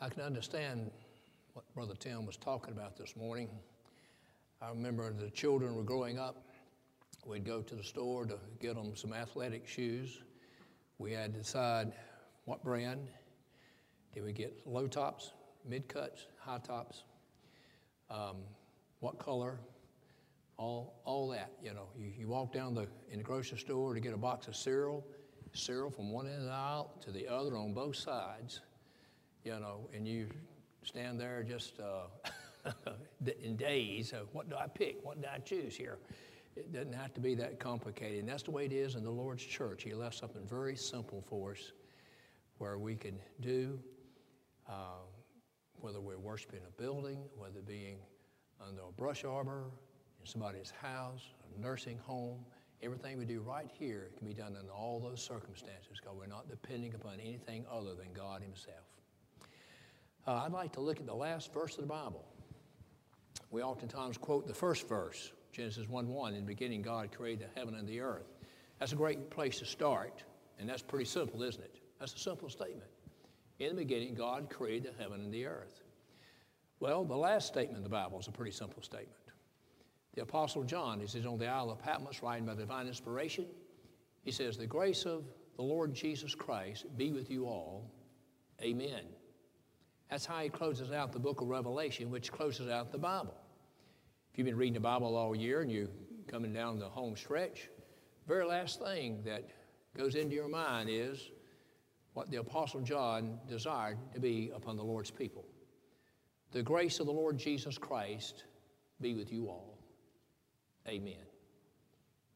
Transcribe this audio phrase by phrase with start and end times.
[0.00, 0.92] I can understand
[1.54, 3.48] what Brother Tim was talking about this morning.
[4.62, 6.36] I remember the children were growing up.
[7.26, 10.20] We'd go to the store to get them some athletic shoes.
[10.98, 11.92] We had to decide
[12.44, 13.08] what brand.
[14.14, 15.32] Did we get low tops,
[15.68, 17.02] mid cuts, high tops?
[18.08, 18.36] Um,
[19.00, 19.58] what color?
[20.58, 21.88] All, all that, you know.
[21.98, 25.04] You, you walk down the, in the grocery store to get a box of cereal,
[25.54, 28.60] cereal from one end of the aisle to the other on both sides,
[29.48, 30.26] you know, and you
[30.84, 32.70] stand there just uh,
[33.42, 34.12] in days.
[34.12, 34.98] Of, what do I pick?
[35.02, 35.96] What do I choose here?
[36.54, 38.18] It doesn't have to be that complicated.
[38.18, 39.84] And that's the way it is in the Lord's church.
[39.84, 41.72] He left something very simple for us
[42.58, 43.78] where we can do,
[44.68, 45.00] uh,
[45.80, 47.96] whether we're worshiping a building, whether being
[48.60, 49.70] under a brush arbor,
[50.20, 51.22] in somebody's house,
[51.56, 52.44] a nursing home,
[52.82, 56.50] everything we do right here can be done in all those circumstances because we're not
[56.50, 58.84] depending upon anything other than God Himself.
[60.26, 62.24] Uh, I'd like to look at the last verse of the Bible.
[63.50, 66.34] We oftentimes quote the first verse, Genesis 1 1.
[66.34, 68.26] In the beginning, God created the heaven and the earth.
[68.78, 70.22] That's a great place to start,
[70.58, 71.80] and that's pretty simple, isn't it?
[71.98, 72.90] That's a simple statement.
[73.58, 75.82] In the beginning, God created the heaven and the earth.
[76.80, 79.14] Well, the last statement in the Bible is a pretty simple statement.
[80.14, 83.46] The Apostle John, he says, on the Isle of Patmos, writing by divine inspiration,
[84.22, 85.24] he says, The grace of
[85.56, 87.90] the Lord Jesus Christ be with you all.
[88.62, 89.04] Amen.
[90.10, 93.34] That's how he closes out the book of Revelation, which closes out the Bible.
[94.32, 95.88] If you've been reading the Bible all year and you're
[96.26, 97.68] coming down the home stretch,
[98.26, 99.44] the very last thing that
[99.96, 101.30] goes into your mind is
[102.14, 105.44] what the Apostle John desired to be upon the Lord's people.
[106.52, 108.44] The grace of the Lord Jesus Christ
[109.00, 109.78] be with you all.
[110.88, 111.14] Amen.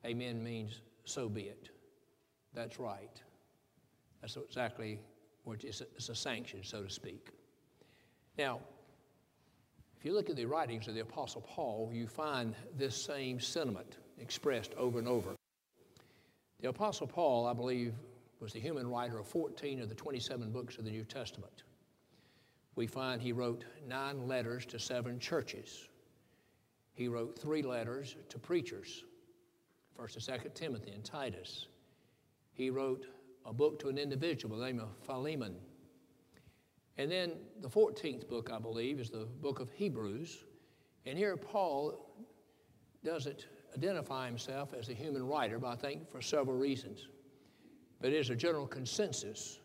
[0.04, 1.70] Amen means so be it.
[2.54, 3.22] That's right.
[4.20, 5.00] That's exactly
[5.44, 7.30] what it's a, it's a sanction, so to speak.
[8.38, 8.60] Now,
[9.96, 13.98] if you look at the writings of the Apostle Paul, you find this same sentiment
[14.18, 15.36] expressed over and over.
[16.60, 17.94] The Apostle Paul, I believe,
[18.40, 21.62] was the human writer of 14 of the 27 books of the New Testament.
[22.74, 25.88] We find he wrote nine letters to seven churches.
[26.94, 29.04] He wrote three letters to preachers,
[29.98, 31.66] 1st and 2nd Timothy and Titus.
[32.54, 33.06] He wrote
[33.44, 35.56] a book to an individual by the name of Philemon.
[36.98, 40.44] And then the 14th book, I believe, is the book of Hebrews.
[41.06, 42.10] And here Paul
[43.04, 47.08] doesn't identify himself as a human writer, but I think for several reasons.
[48.00, 49.58] But it is a general consensus,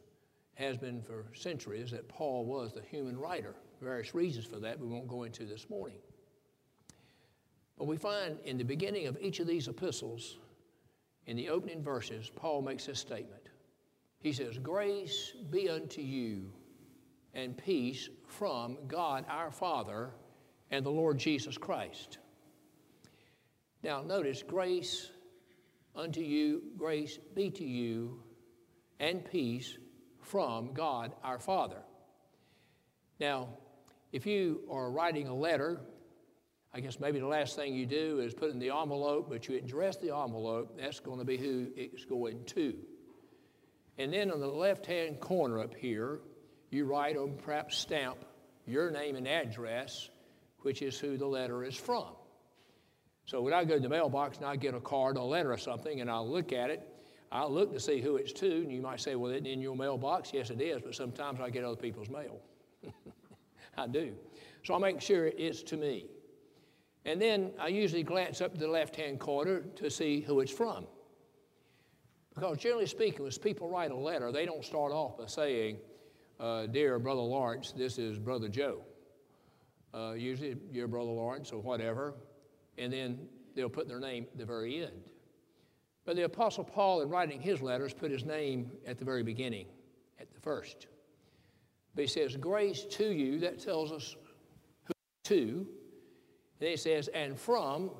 [0.56, 3.56] has been for centuries, that Paul was the human writer.
[3.82, 5.98] Various reasons for that we won't go into this morning.
[7.78, 10.38] But we find in the beginning of each of these epistles,
[11.28, 13.42] in the opening verses, Paul makes this statement.
[14.20, 16.52] He says, Grace be unto you
[17.38, 20.10] and peace from God our Father
[20.72, 22.18] and the Lord Jesus Christ.
[23.84, 25.12] Now, notice grace
[25.96, 28.24] unto you, grace be to you,
[29.00, 29.78] and peace
[30.24, 31.84] from God our Father.
[33.20, 33.50] Now,
[34.12, 35.80] if you are writing a letter,
[36.74, 39.58] I guess maybe the last thing you do is put in the envelope, but you
[39.58, 42.74] address the envelope, that's going to be who it's going to.
[44.00, 46.20] And then on the left hand corner up here,
[46.70, 48.18] you write or perhaps stamp
[48.66, 50.10] your name and address,
[50.62, 52.08] which is who the letter is from.
[53.26, 55.58] So when I go to the mailbox and I get a card, a letter or
[55.58, 56.88] something, and I'll look at it,
[57.32, 59.76] I'll look to see who it's to, and you might say, well, isn't in your
[59.76, 60.32] mailbox?
[60.34, 62.40] Yes, it is, but sometimes I get other people's mail.
[63.78, 64.14] I do.
[64.64, 66.06] So I'll make sure it's to me.
[67.06, 70.52] And then I usually glance up to the left hand corner to see who it's
[70.52, 70.88] from.
[72.34, 75.78] Because generally speaking, when people write a letter, they don't start off by saying,
[76.40, 78.82] uh, Dear Brother Lawrence, this is Brother Joe.
[79.94, 82.14] Uh, usually, Dear Brother Lawrence, or whatever.
[82.78, 83.20] And then
[83.56, 85.10] they'll put their name at the very end.
[86.06, 89.66] But the Apostle Paul, in writing his letters, put his name at the very beginning,
[90.20, 90.88] at the first.
[91.96, 94.16] But he says, Grace to you, that tells us
[94.86, 94.94] who
[95.26, 95.68] to.
[96.60, 97.92] And he says, and from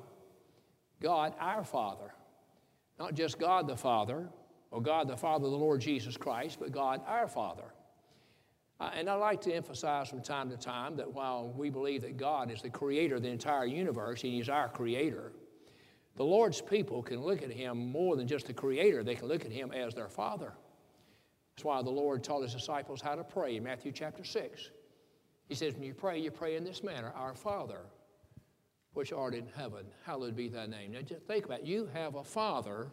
[1.00, 2.14] God our Father.
[2.98, 4.28] Not just God the Father,
[4.70, 7.72] or God the Father of the Lord Jesus Christ, but God our Father.
[8.80, 12.16] Uh, and I like to emphasize from time to time that while we believe that
[12.16, 15.32] God is the creator of the entire universe and He's our creator,
[16.16, 19.44] the Lord's people can look at Him more than just the creator, they can look
[19.44, 20.52] at Him as their Father.
[21.56, 24.70] That's why the Lord taught His disciples how to pray in Matthew chapter 6.
[25.48, 27.80] He says, When you pray, you pray in this manner Our Father,
[28.92, 30.92] which art in heaven, hallowed be thy name.
[30.92, 31.66] Now just think about it.
[31.66, 32.92] You have a Father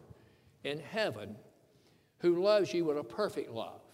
[0.64, 1.36] in heaven
[2.18, 3.85] who loves you with a perfect love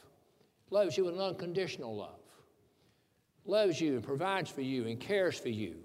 [0.73, 2.21] loves you with an unconditional love,
[3.45, 5.77] loves you and provides for you and cares for you.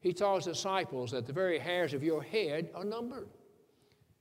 [0.00, 3.28] He tells his disciples that the very hairs of your head are numbered.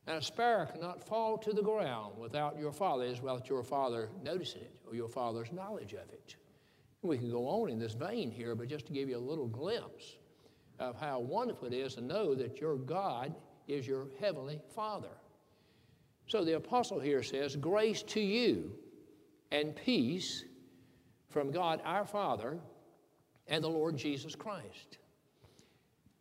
[0.08, 4.62] And a sparrow cannot fall to the ground without your father's, without your father noticing
[4.62, 6.36] it or your father's knowledge of it.
[7.02, 9.48] We can go on in this vein here, but just to give you a little
[9.48, 10.18] glimpse
[10.80, 13.34] of how wonderful it is to know that your God
[13.68, 15.16] is your heavenly Father.
[16.28, 18.72] So the apostle here says, Grace to you
[19.52, 20.46] and peace
[21.30, 22.60] from God our Father
[23.48, 24.98] and the Lord Jesus Christ.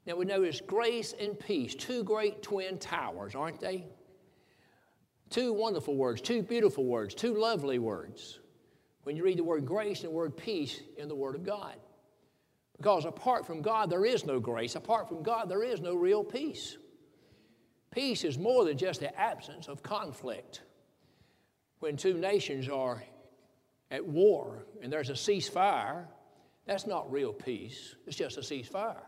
[0.07, 3.87] Now we notice grace and peace, two great twin towers, aren't they?
[5.29, 8.41] Two wonderful words, two beautiful words, two lovely words.
[9.05, 11.77] When you read the word grace and the word peace in the Word of God.
[12.77, 14.75] Because apart from God, there is no grace.
[14.75, 16.79] Apart from God, there is no real peace.
[17.91, 20.63] Peace is more than just the absence of conflict.
[21.81, 23.03] When two nations are
[23.91, 26.07] at war and there's a ceasefire,
[26.67, 29.03] that's not real peace, it's just a ceasefire.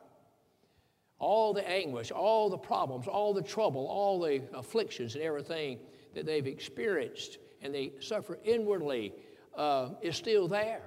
[1.18, 5.78] All the anguish, all the problems, all the trouble, all the afflictions and everything
[6.14, 9.12] that they've experienced and they suffer inwardly
[9.56, 10.82] uh, is still there.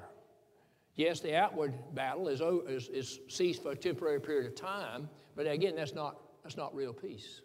[0.95, 5.45] Yes, the outward battle is, is, is ceased for a temporary period of time, but
[5.45, 7.41] again, that's not, that's not real peace.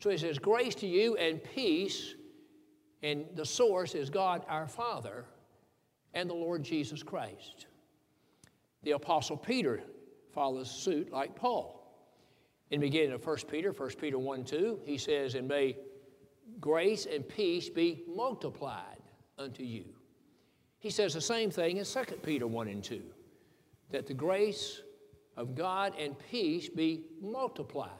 [0.00, 2.14] So he says, Grace to you and peace,
[3.06, 5.24] and the source is God our Father
[6.12, 7.66] and the Lord Jesus Christ.
[8.82, 9.80] The Apostle Peter
[10.34, 11.72] follows suit like Paul.
[12.72, 15.76] In the beginning of 1 Peter, 1 Peter 1 2, he says, And may
[16.58, 19.02] grace and peace be multiplied
[19.38, 19.84] unto you.
[20.80, 23.02] He says the same thing in 2 Peter 1 and 2,
[23.92, 24.82] that the grace
[25.36, 27.90] of God and peace be multiplied.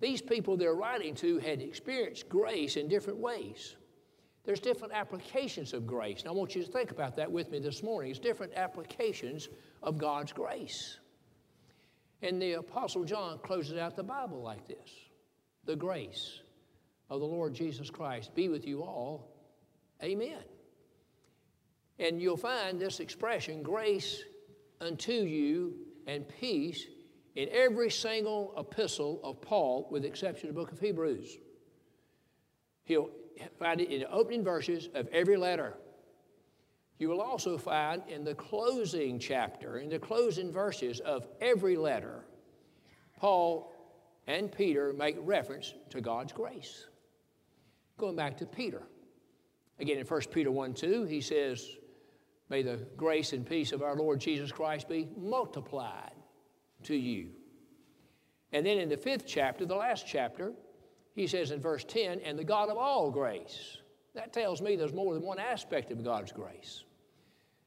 [0.00, 3.76] These people they're writing to had experienced grace in different ways.
[4.44, 6.20] There's different applications of grace.
[6.20, 8.10] And I want you to think about that with me this morning.
[8.10, 9.48] It's different applications
[9.82, 10.98] of God's grace.
[12.22, 14.90] And the Apostle John closes out the Bible like this
[15.64, 16.40] The grace
[17.10, 19.34] of the Lord Jesus Christ be with you all.
[20.02, 20.42] Amen.
[21.98, 24.22] And you'll find this expression, grace
[24.80, 25.74] unto you
[26.06, 26.86] and peace,
[27.38, 31.38] in every single epistle of Paul, with the exception of the book of Hebrews.
[32.82, 33.10] He'll
[33.60, 35.74] find it in the opening verses of every letter.
[36.98, 42.24] You will also find in the closing chapter, in the closing verses of every letter,
[43.16, 43.72] Paul
[44.26, 46.88] and Peter make reference to God's grace.
[47.98, 48.82] Going back to Peter.
[49.78, 51.64] Again, in 1 Peter 1 2, he says,
[52.48, 56.17] May the grace and peace of our Lord Jesus Christ be multiplied
[56.84, 57.30] to you.
[58.52, 60.52] And then in the fifth chapter, the last chapter,
[61.14, 63.78] he says in verse 10, and the God of all grace.
[64.14, 66.84] That tells me there's more than one aspect of God's grace.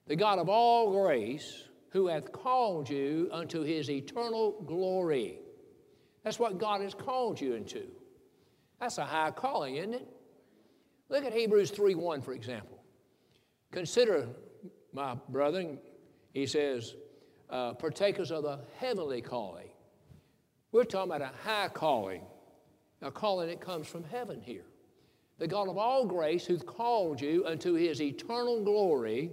[0.07, 5.39] The God of all grace, who hath called you unto his eternal glory.
[6.23, 7.83] That's what God has called you into.
[8.79, 10.07] That's a high calling, isn't it?
[11.09, 12.81] Look at Hebrews 3 1, for example.
[13.71, 14.27] Consider,
[14.93, 15.77] my brethren,
[16.33, 16.95] he says,
[17.51, 19.67] uh, partakers of the heavenly calling.
[20.71, 22.21] We're talking about a high calling,
[23.01, 24.65] a calling that comes from heaven here.
[25.37, 29.31] The God of all grace, who's called you unto his eternal glory,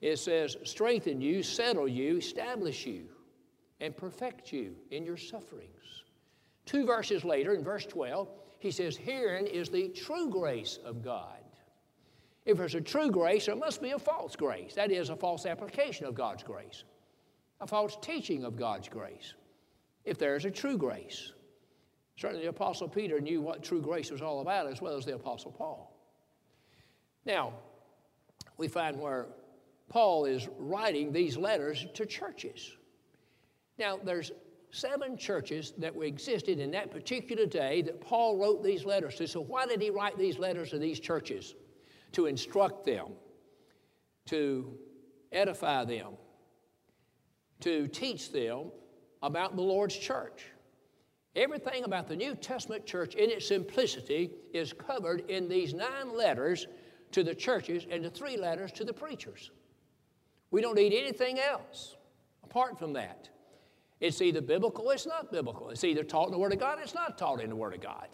[0.00, 3.06] it says, strengthen you, settle you, establish you,
[3.80, 6.04] and perfect you in your sufferings.
[6.66, 11.38] Two verses later, in verse 12, he says, Herein is the true grace of God.
[12.44, 14.74] If there's a true grace, there must be a false grace.
[14.74, 16.84] That is, a false application of God's grace,
[17.60, 19.34] a false teaching of God's grace.
[20.04, 21.32] If there is a true grace,
[22.16, 25.14] certainly the Apostle Peter knew what true grace was all about, as well as the
[25.14, 25.94] Apostle Paul.
[27.24, 27.52] Now,
[28.56, 29.26] we find where
[29.88, 32.72] Paul is writing these letters to churches.
[33.78, 34.32] Now, there's
[34.70, 39.26] seven churches that existed in that particular day that Paul wrote these letters to.
[39.26, 41.54] So, why did he write these letters to these churches?
[42.12, 43.08] To instruct them,
[44.26, 44.72] to
[45.32, 46.14] edify them,
[47.60, 48.70] to teach them
[49.22, 50.46] about the Lord's church.
[51.36, 56.66] Everything about the New Testament church in its simplicity is covered in these nine letters
[57.12, 59.50] to the churches and the three letters to the preachers.
[60.50, 61.96] We don't need anything else
[62.42, 63.28] apart from that.
[64.00, 65.70] It's either biblical it's not biblical.
[65.70, 67.80] It's either taught in the Word of God it's not taught in the Word of
[67.80, 68.08] God.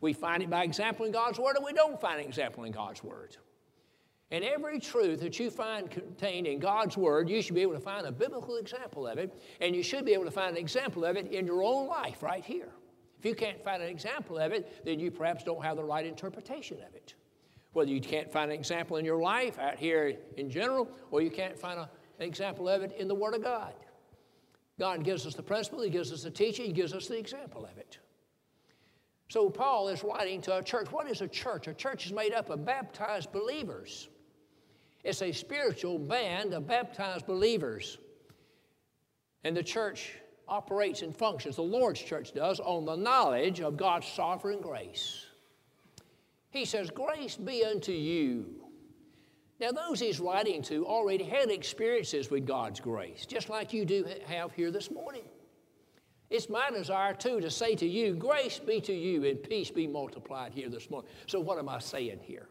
[0.00, 2.72] We find it by example in God's Word and we don't find an example in
[2.72, 3.36] God's Word.
[4.32, 7.80] And every truth that you find contained in God's Word, you should be able to
[7.80, 11.04] find a biblical example of it, and you should be able to find an example
[11.04, 12.68] of it in your own life right here.
[13.18, 16.06] If you can't find an example of it, then you perhaps don't have the right
[16.06, 17.14] interpretation of it.
[17.72, 21.30] Whether you can't find an example in your life out here in general, or you
[21.30, 23.74] can't find a, an example of it in the Word of God.
[24.78, 27.64] God gives us the principle, He gives us the teaching, He gives us the example
[27.64, 27.98] of it.
[29.28, 30.90] So Paul is writing to a church.
[30.90, 31.68] What is a church?
[31.68, 34.08] A church is made up of baptized believers.
[35.02, 37.98] It's a spiritual band of baptized believers.
[39.44, 40.12] And the church
[40.46, 45.26] operates and functions, the Lord's church does, on the knowledge of God's sovereign grace.
[46.50, 48.56] He says, Grace be unto you.
[49.60, 54.06] Now, those he's writing to already had experiences with God's grace, just like you do
[54.26, 55.24] have here this morning.
[56.30, 59.86] It's my desire, too, to say to you, Grace be to you and peace be
[59.86, 61.10] multiplied here this morning.
[61.26, 62.48] So, what am I saying here?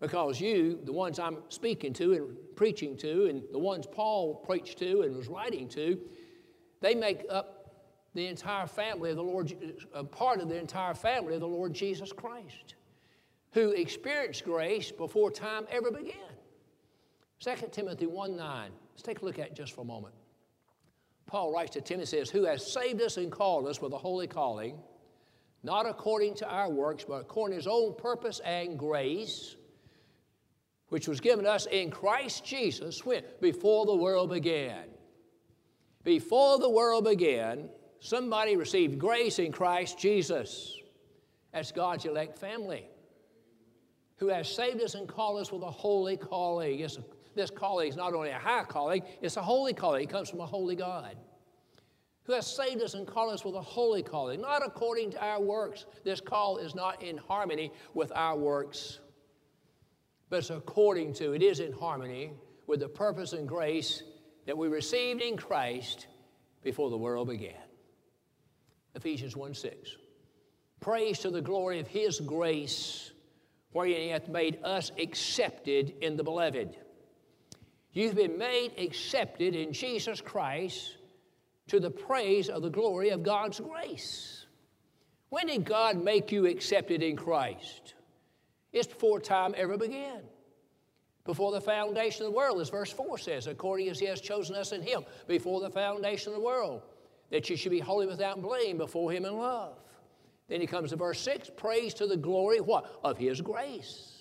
[0.00, 4.78] Because you, the ones I'm speaking to and preaching to, and the ones Paul preached
[4.78, 5.98] to and was writing to,
[6.80, 7.52] they make up
[8.14, 9.52] the entire family of the Lord,
[9.94, 12.74] a part of the entire family of the Lord Jesus Christ
[13.56, 16.14] who experienced grace before time ever began.
[17.40, 18.70] 2 Timothy 1 9.
[18.92, 20.12] Let's take a look at it just for a moment.
[21.24, 24.26] Paul writes to Timothy, says, Who has saved us and called us with a holy
[24.26, 24.78] calling,
[25.62, 29.56] not according to our works, but according to his own purpose and grace,
[30.96, 33.22] which was given us in Christ Jesus when?
[33.42, 34.84] Before the world began.
[36.04, 37.68] Before the world began,
[38.00, 40.74] somebody received grace in Christ Jesus.
[41.52, 42.88] That's God's elect family
[44.16, 46.80] who has saved us and called us with a holy calling.
[46.80, 46.98] It's,
[47.34, 50.02] this calling is not only a high calling, it's a holy calling.
[50.02, 51.14] It comes from a holy God.
[52.22, 55.42] Who has saved us and called us with a holy calling, not according to our
[55.42, 55.84] works.
[56.04, 59.00] This call is not in harmony with our works,
[60.28, 62.32] but it's according to, it is in harmony
[62.66, 64.02] with the purpose and grace
[64.46, 66.06] that we received in Christ
[66.62, 67.54] before the world began.
[68.94, 69.96] Ephesians 1 6.
[70.80, 73.12] Praise to the glory of His grace
[73.76, 76.74] wherein he hath made us accepted in the beloved.
[77.92, 80.96] You've been made accepted in Jesus Christ
[81.68, 84.46] to the praise of the glory of God's grace.
[85.28, 87.92] When did God make you accepted in Christ?
[88.76, 90.20] It's before time ever began.
[91.24, 94.54] Before the foundation of the world, as verse 4 says, according as He has chosen
[94.54, 96.82] us in Him before the foundation of the world,
[97.30, 99.78] that you should be holy without blame before Him in love.
[100.48, 103.00] Then he comes to verse 6 praise to the glory what?
[103.02, 104.12] Of his grace.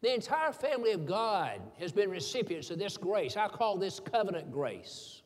[0.00, 3.36] The entire family of God has been recipients of this grace.
[3.36, 5.22] I call this covenant grace.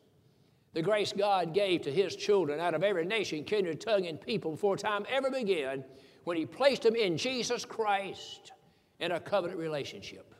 [0.73, 4.51] The grace God gave to his children out of every nation, kindred, tongue, and people
[4.51, 5.83] before time ever began
[6.23, 8.51] when he placed them in Jesus Christ
[8.99, 10.33] in a covenant relationship.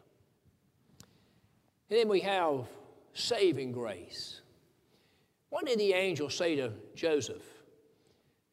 [1.89, 2.67] And then we have
[3.13, 4.41] saving grace.
[5.49, 7.43] What did the angel say to Joseph?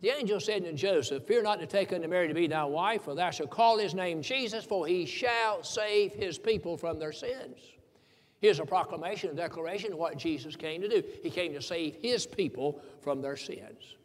[0.01, 3.03] The angel said to Joseph, Fear not to take unto Mary to be thy wife,
[3.03, 7.13] for thou shalt call his name Jesus, for he shall save his people from their
[7.13, 7.59] sins.
[8.41, 11.03] Here's a proclamation, a declaration of what Jesus came to do.
[11.23, 13.97] He came to save his people from their sins.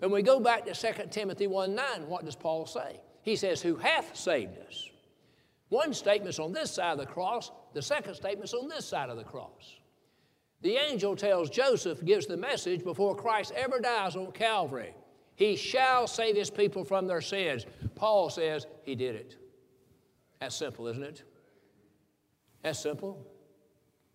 [0.00, 3.00] When we go back to 2 Timothy 1 9, what does Paul say?
[3.22, 4.88] He says, Who hath saved us.
[5.68, 9.16] One statement's on this side of the cross, the second statement's on this side of
[9.16, 9.76] the cross.
[10.62, 14.94] The angel tells Joseph, gives the message before Christ ever dies on Calvary.
[15.36, 17.64] He shall save his people from their sins.
[17.94, 19.36] Paul says he did it.
[20.40, 21.22] That's simple, isn't it?
[22.62, 23.26] That's simple.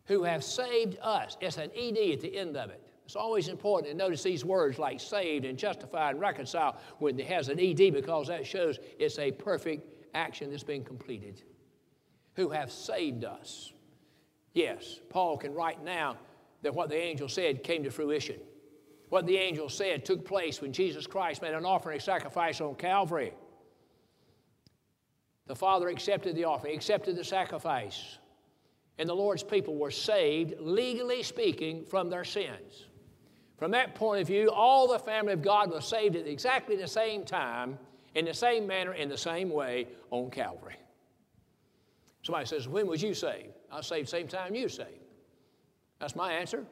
[0.05, 1.37] Who have saved us.
[1.41, 2.84] It's an ED at the end of it.
[3.05, 7.27] It's always important to notice these words like saved and justified and reconciled when it
[7.27, 11.43] has an ED because that shows it's a perfect action that's been completed.
[12.35, 13.71] Who have saved us.
[14.53, 16.17] Yes, Paul can write now
[16.63, 18.39] that what the angel said came to fruition.
[19.09, 23.33] What the angel said took place when Jesus Christ made an offering sacrifice on Calvary.
[25.45, 28.17] The Father accepted the offering, accepted the sacrifice,
[28.97, 32.87] and the Lord's people were saved, legally speaking, from their sins.
[33.57, 36.87] From that point of view, all the family of God was saved at exactly the
[36.87, 37.79] same time,
[38.13, 40.75] in the same manner, in the same way on Calvary.
[42.23, 43.49] Somebody says, When was you saved?
[43.71, 44.89] I was saved same time you saved.
[45.99, 46.65] That's my answer.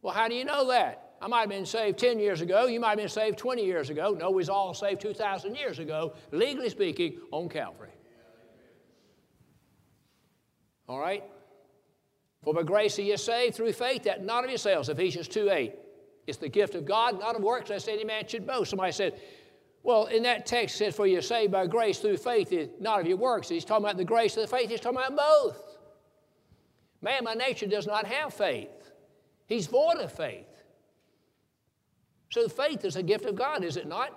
[0.00, 1.14] Well, how do you know that?
[1.20, 2.66] I might have been saved 10 years ago.
[2.66, 4.16] You might have been saved 20 years ago.
[4.18, 7.90] No, we was all saved 2,000 years ago, legally speaking, on Calvary.
[10.88, 11.24] All right?
[12.42, 15.74] For by grace are you saved through faith, that not of yourselves, Ephesians 2 8.
[16.26, 18.70] It's the gift of God, not of works, lest any man should boast.
[18.70, 19.20] Somebody said,
[19.86, 23.06] well, in that text it says, For you're saved by grace through faith, not of
[23.06, 23.48] your works.
[23.48, 25.78] He's talking about the grace of the faith, he's talking about both.
[27.00, 28.90] Man by nature does not have faith,
[29.46, 30.48] he's void of faith.
[32.30, 34.10] So faith is a gift of God, is it not?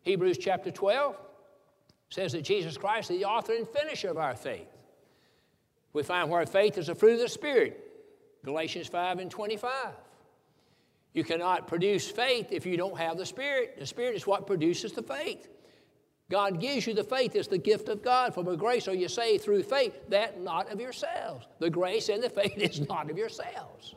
[0.00, 1.14] Hebrews chapter 12.
[2.08, 4.68] says that Jesus Christ is the author and finisher of our faith.
[5.92, 7.78] We find where faith is a fruit of the Spirit,
[8.46, 9.70] Galatians 5 and 25.
[11.14, 13.76] You cannot produce faith if you don't have the Spirit.
[13.78, 15.48] The Spirit is what produces the faith.
[16.30, 17.36] God gives you the faith.
[17.36, 18.34] It's the gift of God.
[18.34, 21.46] For by grace are you saved through faith, that not of yourselves.
[21.60, 23.94] The grace and the faith is not of yourselves.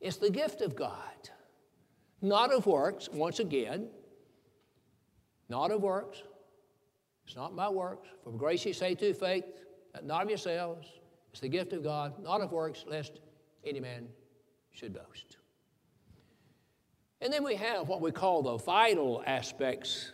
[0.00, 1.30] It's the gift of God,
[2.22, 3.88] not of works, once again,
[5.48, 6.22] not of works.
[7.26, 8.08] It's not by works.
[8.22, 9.44] For grace you say through faith,
[10.04, 10.88] not of yourselves.
[11.32, 13.20] It's the gift of God, not of works, lest
[13.64, 14.08] any man
[14.72, 15.36] should boast.
[17.20, 20.12] And then we have what we call the vital aspects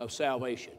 [0.00, 0.72] of salvation.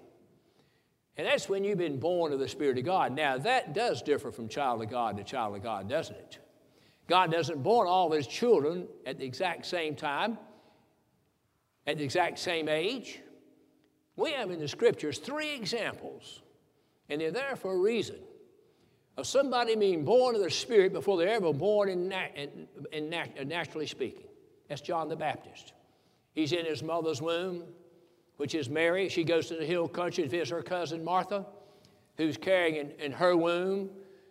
[1.18, 3.14] And that's when you've been born of the Spirit of God.
[3.14, 6.40] Now, that does differ from child of God to child of God, doesn't it?
[7.08, 10.38] God doesn't born all his children at the exact same time,
[11.86, 13.20] at the exact same age.
[14.16, 16.42] We have in the scriptures three examples,
[17.10, 18.18] and they're there for a reason,
[19.18, 23.36] of somebody being born of the Spirit before they're ever born in, in, in nat-
[23.40, 24.29] uh, naturally speaking.
[24.70, 25.74] That's John the Baptist.
[26.34, 27.64] He's in his mother's womb,
[28.38, 29.10] which is Mary.
[29.10, 31.46] She goes to the hill country to visit her cousin Martha,
[32.18, 33.90] who's carrying in, in her womb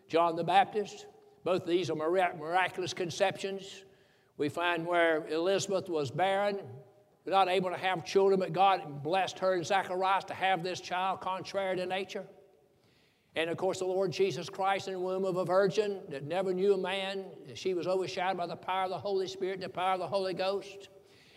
[0.09, 1.07] John the Baptist.
[1.45, 3.85] Both of these are miraculous conceptions.
[4.38, 6.61] We find where Elizabeth was barren,
[7.26, 11.21] not able to have children, but God blessed her and Zacharias to have this child
[11.21, 12.25] contrary to nature.
[13.37, 16.52] And of course, the Lord Jesus Christ in the womb of a virgin that never
[16.52, 17.25] knew a man.
[17.54, 20.35] She was overshadowed by the power of the Holy Spirit, the power of the Holy
[20.35, 20.88] Ghost.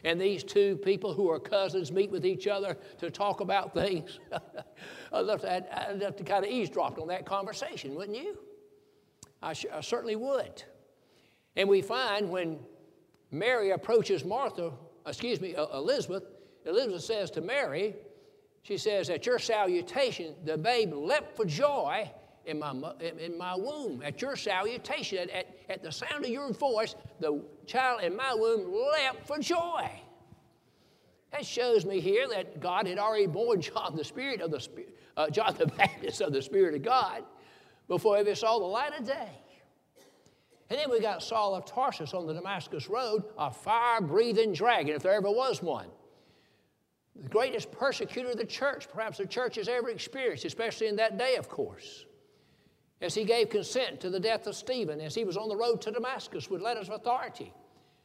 [0.04, 4.20] And these two people who are cousins meet with each other to talk about things.
[5.14, 8.38] I'd, love to, I'd love to kind of eavesdrop on that conversation, wouldn't you?
[9.42, 10.64] I, I certainly would.
[11.56, 12.60] And we find when
[13.32, 14.72] Mary approaches Martha,
[15.06, 16.24] excuse me, Elizabeth,
[16.66, 17.96] Elizabeth says to Mary,
[18.64, 22.10] she says, At your salutation, the babe leapt for joy
[22.46, 24.02] in my, in my womb.
[24.04, 28.34] At your salutation, at, at, at the sound of your voice, the child in my
[28.34, 29.90] womb leapt for joy.
[31.32, 34.98] That shows me here that God had already born John the Spirit of the Spirit,
[35.18, 37.24] uh, John the Baptist of the Spirit of God
[37.88, 39.30] before he ever saw the light of day.
[40.70, 44.96] And then we got Saul of Tarsus on the Damascus Road, a fire breathing dragon,
[44.96, 45.88] if there ever was one
[47.16, 51.18] the greatest persecutor of the church, perhaps the church has ever experienced, especially in that
[51.18, 52.06] day, of course.
[53.02, 55.82] As he gave consent to the death of Stephen, as he was on the road
[55.82, 57.52] to Damascus with letters of authority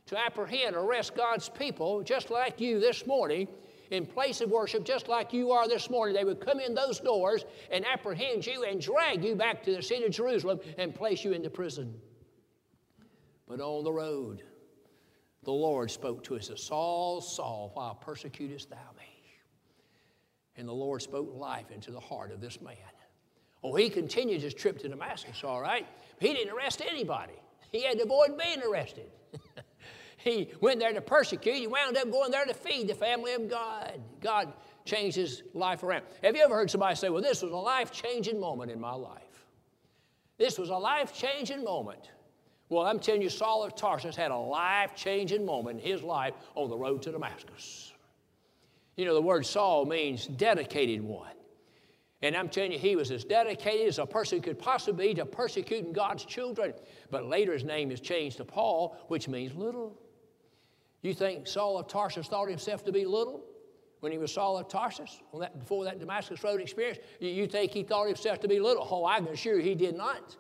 [0.07, 3.49] to apprehend, arrest God's people, just like you this morning,
[3.91, 6.15] in place of worship, just like you are this morning.
[6.15, 9.83] They would come in those doors and apprehend you and drag you back to the
[9.83, 11.95] city of Jerusalem and place you into prison.
[13.49, 14.43] But on the road,
[15.47, 19.05] the Lord spoke to us, Saul, Saul, why persecutest thou me?
[20.57, 22.75] And the Lord spoke life into the heart of this man.
[23.63, 25.87] Oh, he continued his trip to Damascus, all right.
[26.19, 27.35] He didn't arrest anybody.
[27.71, 29.09] He had to avoid being arrested.
[30.17, 31.55] he went there to persecute.
[31.55, 34.01] He wound up going there to feed the family of God.
[34.21, 34.53] God
[34.85, 36.03] changed his life around.
[36.25, 38.95] Have you ever heard somebody say, Well, this was a life changing moment in my
[38.95, 39.23] life?
[40.39, 42.11] This was a life changing moment.
[42.69, 46.35] Well, I'm telling you, Saul of Tarsus had a life changing moment in his life
[46.55, 47.93] on the road to Damascus.
[48.97, 51.31] You know, the word Saul means dedicated one.
[52.23, 55.27] And I'm telling you, he was as dedicated as a person could possibly be to
[55.27, 56.73] persecuting God's children.
[57.11, 60.01] But later his name is changed to Paul, which means little.
[61.03, 63.45] You think Saul of Tarsus thought himself to be little
[64.01, 66.99] when he was Saul of Tarsus on that, before that Damascus Road experience?
[67.21, 68.89] You think he thought himself to be little?
[68.91, 70.37] Oh, I can assure you he did not.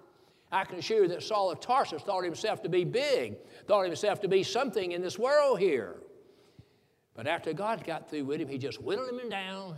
[0.52, 4.20] I can assure you that Saul of Tarsus thought himself to be big, thought himself
[4.20, 5.96] to be something in this world here.
[7.14, 9.76] But after God got through with him, he just whittled him down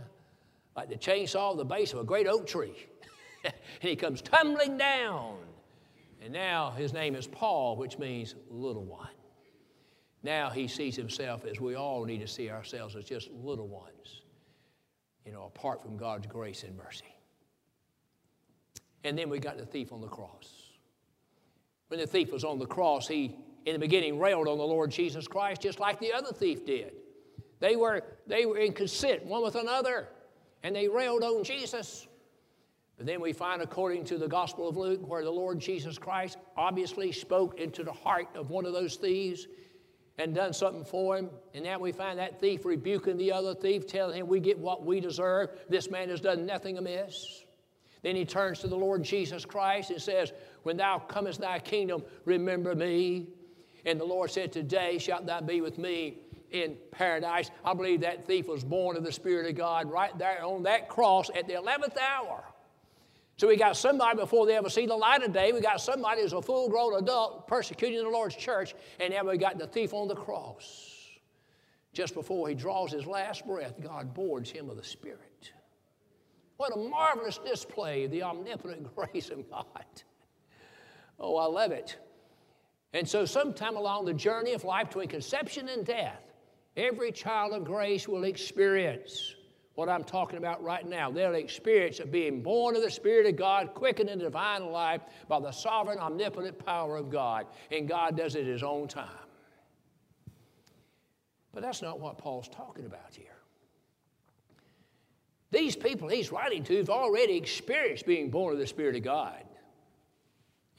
[0.75, 2.87] like the chainsaw of the base of a great oak tree.
[3.43, 5.37] and he comes tumbling down.
[6.21, 9.07] And now his name is Paul, which means little one.
[10.21, 14.21] Now he sees himself as we all need to see ourselves as just little ones,
[15.25, 17.15] you know, apart from God's grace and mercy.
[19.05, 20.58] And then we got the thief on the cross.
[21.89, 24.91] When the thief was on the cross, he, in the beginning, railed on the Lord
[24.91, 26.93] Jesus Christ just like the other thief did.
[27.59, 30.07] They were, they were in consent one with another,
[30.63, 32.07] and they railed on Jesus.
[32.97, 36.37] But then we find, according to the Gospel of Luke, where the Lord Jesus Christ
[36.55, 39.47] obviously spoke into the heart of one of those thieves
[40.17, 41.29] and done something for him.
[41.53, 44.85] And now we find that thief rebuking the other thief, telling him, We get what
[44.85, 45.51] we deserve.
[45.69, 47.45] This man has done nothing amiss.
[48.01, 50.31] Then he turns to the Lord Jesus Christ and says,
[50.63, 53.27] When thou comest thy kingdom, remember me.
[53.85, 56.17] And the Lord said, Today shalt thou be with me
[56.51, 57.51] in paradise.
[57.63, 60.89] I believe that thief was born of the Spirit of God right there on that
[60.89, 62.43] cross at the 11th hour.
[63.37, 65.53] So we got somebody before they ever see the light of day.
[65.53, 68.75] We got somebody who's a full grown adult persecuting the Lord's church.
[68.99, 70.97] And now we got the thief on the cross.
[71.93, 75.53] Just before he draws his last breath, God boards him with the Spirit.
[76.57, 79.85] What a marvelous display of the omnipotent grace of God.
[81.19, 81.97] Oh, I love it.
[82.93, 86.21] And so, sometime along the journey of life between conception and death,
[86.75, 89.35] every child of grace will experience
[89.75, 91.11] what I'm talking about right now.
[91.11, 95.39] They'll experience of being born of the Spirit of God, quickened in divine life by
[95.39, 97.45] the sovereign, omnipotent power of God.
[97.71, 99.07] And God does it His own time.
[101.53, 103.27] But that's not what Paul's talking about here.
[105.51, 109.43] These people he's writing to have already experienced being born of the Spirit of God.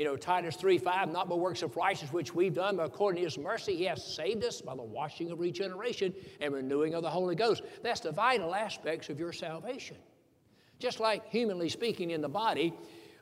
[0.01, 3.21] You know, Titus 3 5, not by works of righteousness which we've done, but according
[3.21, 7.03] to his mercy, he has saved us by the washing of regeneration and renewing of
[7.03, 7.63] the Holy Ghost.
[7.83, 9.99] That's the vital aspects of your salvation.
[10.79, 12.73] Just like humanly speaking in the body,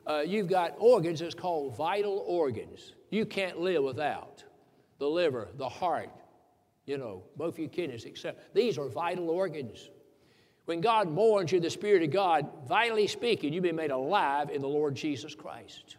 [0.07, 2.93] uh, you've got organs that's called vital organs.
[3.09, 4.45] You can't live without
[4.99, 6.11] the liver, the heart,
[6.85, 9.89] you know, both your kidneys, except these are vital organs.
[10.63, 14.61] When God borns you the Spirit of God, vitally speaking, you've been made alive in
[14.61, 15.97] the Lord Jesus Christ.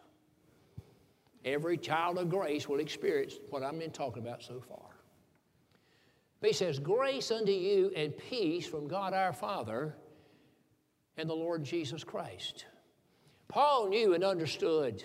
[1.44, 4.90] Every child of grace will experience what I've been talking about so far.
[6.40, 9.94] But he says, Grace unto you and peace from God our Father
[11.16, 12.66] and the Lord Jesus Christ.
[13.48, 15.02] Paul knew and understood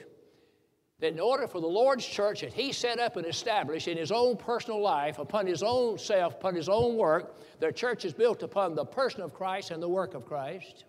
[1.00, 4.12] that in order for the Lord's church that he set up and established in his
[4.12, 8.44] own personal life, upon his own self, upon his own work, the church is built
[8.44, 10.86] upon the person of Christ and the work of Christ.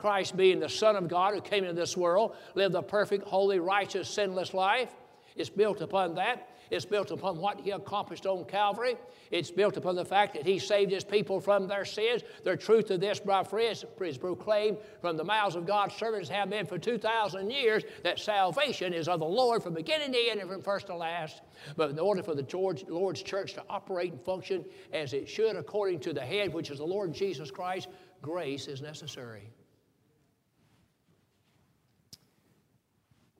[0.00, 3.60] Christ being the Son of God who came into this world, lived a perfect, holy,
[3.60, 4.90] righteous, sinless life.
[5.36, 6.48] It's built upon that.
[6.70, 8.96] It's built upon what he accomplished on Calvary.
[9.30, 12.22] It's built upon the fact that he saved his people from their sins.
[12.44, 16.48] The truth of this, my friends, is proclaimed from the mouths of God's servants have
[16.48, 20.48] been for 2,000 years that salvation is of the Lord from beginning to end and
[20.48, 21.42] from first to last.
[21.76, 22.46] But in order for the
[22.88, 26.78] Lord's church to operate and function as it should according to the head, which is
[26.78, 27.88] the Lord Jesus Christ,
[28.22, 29.50] grace is necessary.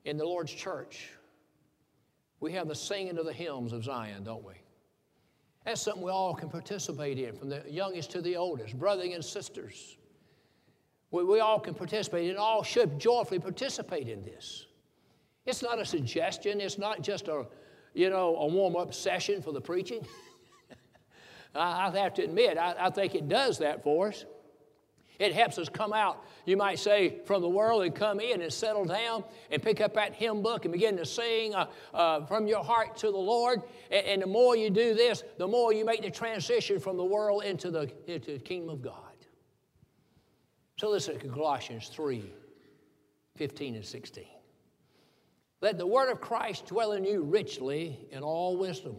[0.05, 1.09] In the Lord's church,
[2.39, 4.53] we have the singing of the hymns of Zion, don't we?
[5.65, 9.23] That's something we all can participate in, from the youngest to the oldest, brothers and
[9.23, 9.97] sisters.
[11.11, 14.65] We, we all can participate and all should joyfully participate in this.
[15.45, 17.45] It's not a suggestion, it's not just a,
[17.93, 20.05] you know, a warm-up session for the preaching.
[21.55, 24.25] I, I have to admit, I, I think it does that for us.
[25.21, 28.51] It helps us come out, you might say, from the world and come in and
[28.51, 32.47] settle down and pick up that hymn book and begin to sing uh, uh, from
[32.47, 33.61] your heart to the Lord.
[33.91, 37.03] And, and, the more you do this, the more you make the transition from the
[37.03, 38.95] world into the, into the kingdom of God.
[40.79, 42.33] So listen to Colossians 3
[43.37, 44.25] 15 and 16.
[45.61, 48.97] Let the word of Christ dwell in you richly in all wisdom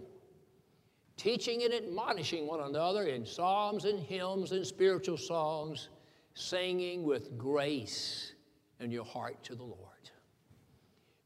[1.17, 5.89] teaching and admonishing one another in psalms and hymns and spiritual songs,
[6.35, 8.33] singing with grace
[8.81, 9.79] in your heart to the Lord.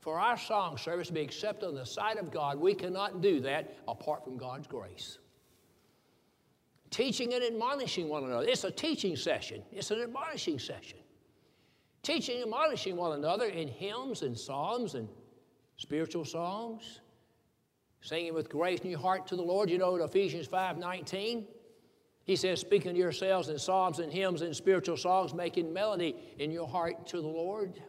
[0.00, 3.40] For our song service to be accepted on the sight of God, we cannot do
[3.40, 5.18] that apart from God's grace.
[6.90, 8.46] Teaching and admonishing one another.
[8.46, 10.98] It's a teaching session, it's an admonishing session.
[12.02, 15.08] Teaching and admonishing one another in hymns and psalms and
[15.76, 17.00] spiritual songs,
[18.00, 19.68] singing with grace in your heart to the Lord.
[19.68, 21.48] You know, in Ephesians 5 19,
[22.26, 26.50] he says, speaking to yourselves in psalms and hymns and spiritual songs, making melody in
[26.50, 27.80] your heart to the Lord.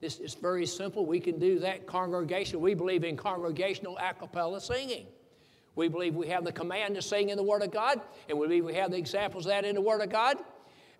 [0.00, 1.06] This is very simple.
[1.06, 2.60] We can do that congregation.
[2.60, 5.06] We believe in congregational a cappella singing.
[5.76, 8.48] We believe we have the command to sing in the Word of God, and we
[8.48, 10.38] believe we have the examples of that in the Word of God.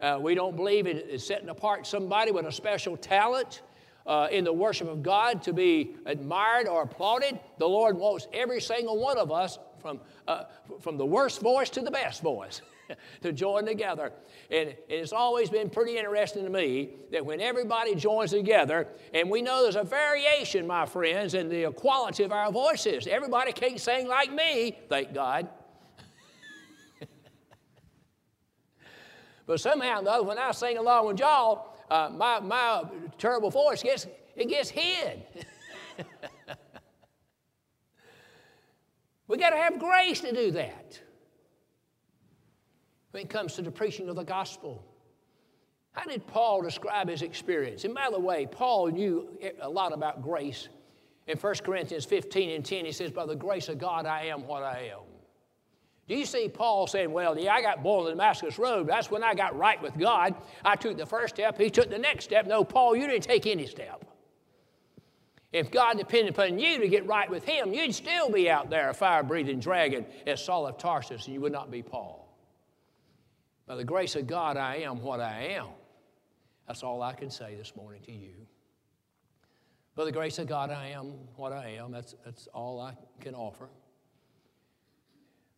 [0.01, 3.62] Uh, we don't believe in setting apart somebody with a special talent
[4.07, 7.40] uh, in the worship of God to be admired or applauded.
[7.59, 10.44] The Lord wants every single one of us, from, uh,
[10.81, 12.62] from the worst voice to the best voice.
[13.22, 14.12] to join together.
[14.51, 19.42] And, it's always been pretty interesting to me that when everybody joins together, and we
[19.42, 23.07] know there's a variation, my friends, in the quality of our voices.
[23.07, 25.49] Everybody can't sing like me, thank God.
[29.46, 32.85] but somehow or when I sing along with y'all, uh, my, my
[33.18, 35.22] terrible voice gets, it gets hid.
[39.29, 41.01] we got to have grace to do that
[43.16, 44.85] when it comes to the preaching of the gospel.
[45.92, 47.87] How did Paul describe his experience?
[47.87, 49.26] And by the way, Paul knew
[49.62, 50.68] a lot about grace.
[51.26, 54.46] In 1 Corinthians 15 and 10, he says, By the grace of God, I am
[54.46, 55.00] what I am.
[56.07, 58.87] Do you see Paul saying, Well, yeah, I got born on the Damascus Road.
[58.87, 60.35] That's when I got right with God.
[60.62, 62.46] I took the first step, he took the next step.
[62.46, 64.05] No, Paul, you didn't take any step.
[65.55, 68.90] If God depended upon you to get right with him, you'd still be out there,
[68.90, 72.26] a fire breathing dragon, as Saul of Tarsus, and you would not be Paul.
[73.66, 75.68] By the grace of God, I am what I am.
[76.66, 78.46] That's all I can say this morning to you.
[79.94, 81.90] By the grace of God, I am what I am.
[81.90, 83.68] That's, that's all I can offer.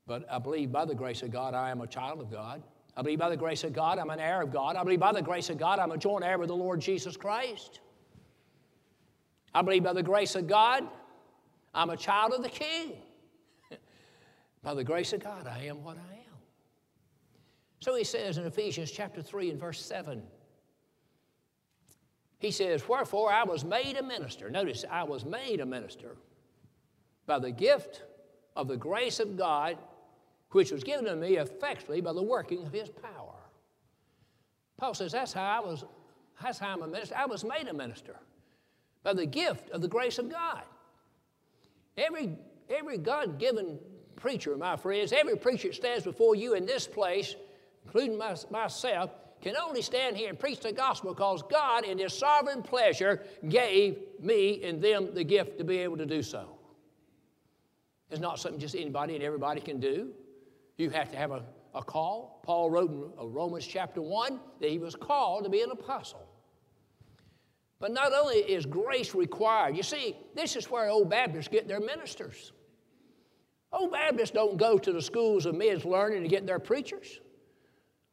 [0.06, 2.62] But I believe by the grace of God, I am a child of God.
[2.96, 4.76] I believe by the grace of God, I'm an heir of God.
[4.76, 7.16] I believe by the grace of God, I'm a joint heir with the Lord Jesus
[7.16, 7.80] Christ.
[9.54, 10.84] I believe by the grace of God,
[11.74, 12.94] I'm a child of the King.
[14.62, 16.17] by the grace of God, I am what I am.
[17.80, 20.22] So he says in Ephesians chapter 3 and verse 7.
[22.38, 24.50] He says, Wherefore I was made a minister.
[24.50, 26.16] Notice, I was made a minister
[27.26, 28.02] by the gift
[28.56, 29.76] of the grace of God,
[30.50, 33.34] which was given to me effectually by the working of his power.
[34.76, 35.84] Paul says, That's how I was,
[36.42, 37.16] that's how I'm a minister.
[37.16, 38.16] I was made a minister
[39.02, 40.62] by the gift of the grace of God.
[41.96, 42.36] Every,
[42.70, 43.78] every God given
[44.14, 47.34] preacher, my friends, every preacher that stands before you in this place
[47.88, 52.12] including my, myself, can only stand here and preach the gospel because God, in His
[52.12, 56.58] sovereign pleasure, gave me and them the gift to be able to do so.
[58.10, 60.10] It's not something just anybody and everybody can do.
[60.76, 61.42] You have to have a,
[61.74, 62.40] a call.
[62.44, 66.26] Paul wrote in uh, Romans chapter 1 that he was called to be an apostle.
[67.80, 71.80] But not only is grace required, you see, this is where old Baptists get their
[71.80, 72.52] ministers.
[73.72, 77.20] Old Baptists don't go to the schools of men's learning to get their preachers.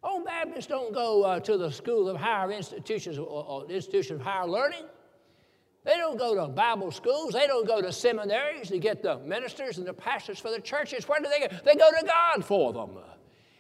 [0.06, 4.26] Old Baptists don't go uh, to the school of higher institutions or, or institutions of
[4.26, 4.84] higher learning.
[5.84, 7.34] They don't go to Bible schools.
[7.34, 11.08] They don't go to seminaries to get the ministers and the pastors for the churches.
[11.08, 11.56] Where do they go?
[11.66, 12.92] They go to God for them.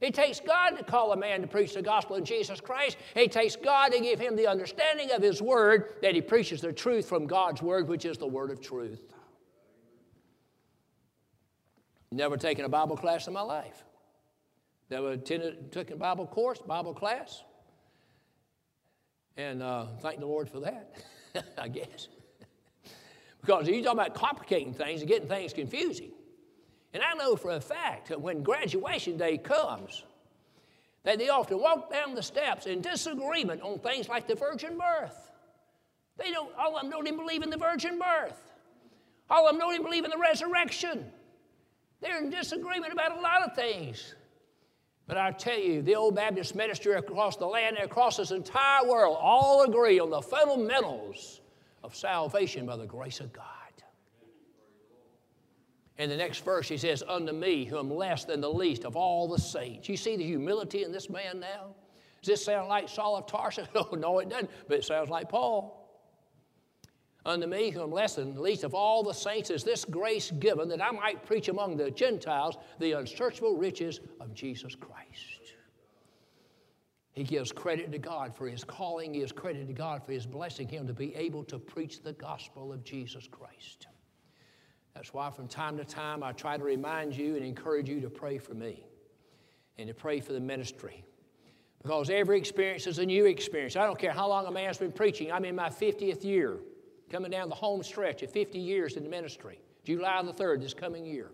[0.01, 2.97] It takes God to call a man to preach the gospel of Jesus Christ.
[3.15, 6.73] It takes God to give him the understanding of his word that he preaches the
[6.73, 9.01] truth from God's word, which is the word of truth.
[12.12, 13.84] Never taken a Bible class in my life.
[14.89, 17.43] Never attended, took a Bible course, Bible class.
[19.37, 20.95] And uh, thank the Lord for that,
[21.57, 22.07] I guess.
[23.41, 26.11] because you talk about complicating things and getting things confusing.
[26.93, 30.03] And I know for a fact that when graduation day comes,
[31.03, 35.31] that they often walk down the steps in disagreement on things like the virgin birth.
[36.17, 38.41] They don't, all of them don't even believe in the virgin birth.
[39.29, 41.05] All of them don't even believe in the resurrection.
[41.99, 44.15] They're in disagreement about a lot of things.
[45.07, 48.87] But I tell you, the old Baptist ministry across the land, and across this entire
[48.87, 51.41] world, all agree on the fundamentals
[51.83, 53.43] of salvation by the grace of God.
[55.97, 58.95] In the next verse, he says, Unto me, who am less than the least of
[58.95, 59.87] all the saints.
[59.87, 61.73] You see the humility in this man now?
[62.21, 63.67] Does this sound like Saul of Tarsus?
[63.75, 65.84] Oh, no, it doesn't, but it sounds like Paul.
[67.25, 70.69] Unto me, who am less than least of all the saints, is this grace given
[70.69, 75.53] that I might preach among the Gentiles the unsearchable riches of Jesus Christ.
[77.13, 79.13] He gives credit to God for his calling.
[79.13, 82.13] He gives credit to God for his blessing him to be able to preach the
[82.13, 83.88] gospel of Jesus Christ.
[84.93, 88.09] That's why from time to time I try to remind you and encourage you to
[88.09, 88.85] pray for me
[89.77, 91.03] and to pray for the ministry.
[91.81, 93.75] Because every experience is a new experience.
[93.75, 96.59] I don't care how long a man's been preaching, I'm in my 50th year
[97.15, 100.73] coming down the home stretch of 50 years in the ministry, July the 3rd, this
[100.73, 101.32] coming year.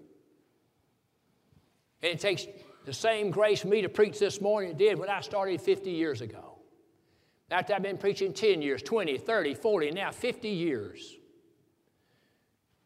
[2.04, 2.46] And it takes
[2.86, 5.90] the same grace for me to preach this morning it did when I started 50
[5.90, 6.60] years ago.
[7.50, 11.16] After I've been preaching 10 years, 20, 30, 40, now 50 years.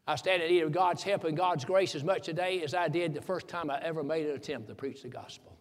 [0.06, 2.88] I stand in need of God's help and God's grace as much today as I
[2.88, 5.54] did the first time I ever made an attempt to preach the gospel.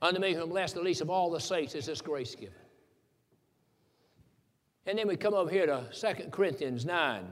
[0.00, 2.61] Unto me, whom blessed the least of all the saints, is this grace given.
[4.86, 7.24] And then we come over here to 2 Corinthians 9.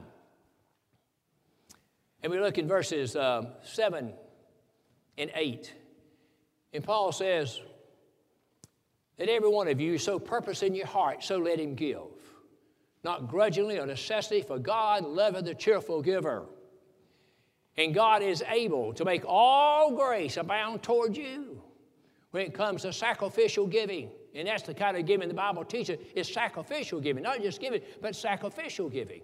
[2.23, 4.13] And we look in verses uh, 7
[5.17, 5.73] and 8.
[6.73, 7.59] And Paul says,
[9.21, 11.99] that every one of you so purpose in your heart, so let him give.
[13.03, 16.47] Not grudgingly or necessity, for God loveth the cheerful giver.
[17.77, 21.61] And God is able to make all grace abound toward you
[22.31, 25.99] when it comes to sacrificial giving and that's the kind of giving the Bible teaches
[26.15, 29.21] is sacrificial giving, not just giving, but sacrificial giving.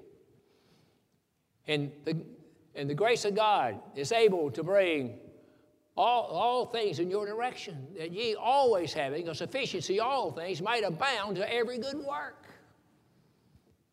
[1.68, 2.18] And the,
[2.76, 5.18] and the grace of God is able to bring
[5.96, 10.84] all, all things in your direction, that ye always having a sufficiency all things might
[10.84, 12.46] abound to every good work.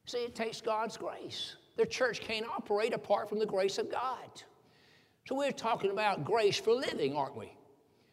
[0.07, 1.57] See, it takes God's grace.
[1.77, 4.43] The church can't operate apart from the grace of God.
[5.27, 7.57] So we're talking about grace for living, aren't we?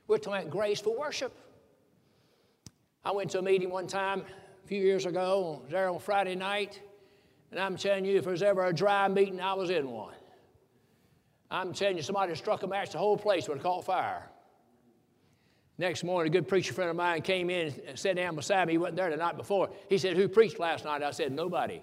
[0.07, 1.33] We're talking about grace for worship.
[3.03, 4.23] I went to a meeting one time
[4.63, 6.81] a few years ago, there on Friday night,
[7.49, 10.13] and I'm telling you, if there's ever a dry meeting, I was in one.
[11.49, 14.29] I'm telling you, somebody struck a match, the whole place would have caught fire.
[15.77, 18.73] Next morning, a good preacher friend of mine came in and sat down beside me.
[18.73, 19.71] He wasn't there the night before.
[19.89, 21.01] He said, Who preached last night?
[21.01, 21.81] I said, Nobody.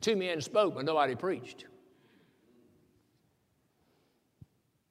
[0.00, 1.64] Two men spoke, but nobody preached.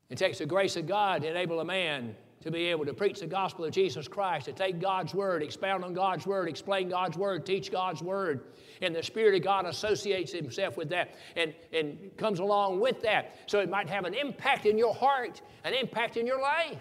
[0.09, 3.19] It takes the grace of God to enable a man to be able to preach
[3.19, 7.17] the gospel of Jesus Christ, to take God's word, expound on God's word, explain God's
[7.17, 8.41] word, teach God's word.
[8.81, 13.37] And the Spirit of God associates himself with that and, and comes along with that.
[13.47, 16.77] So it might have an impact in your heart, an impact in your life.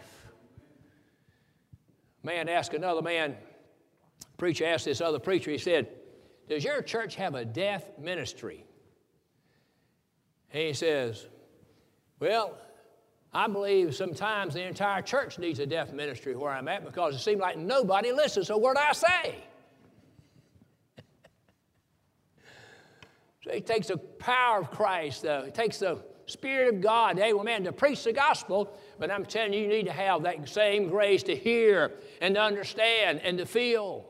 [2.23, 3.37] Man asked another man,
[4.37, 5.89] preacher asked this other preacher, he said,
[6.49, 8.67] Does your church have a deaf ministry?
[10.53, 11.27] And he says,
[12.21, 12.59] Well,
[13.33, 17.19] I believe sometimes the entire church needs a deaf ministry where I'm at because it
[17.19, 19.37] seems like nobody listens to word I say.
[23.45, 27.65] so it takes the power of Christ, uh, it takes the Spirit of God, man,
[27.65, 28.77] to preach the gospel.
[28.99, 32.41] But I'm telling you, you need to have that same grace to hear and to
[32.41, 34.07] understand and to feel.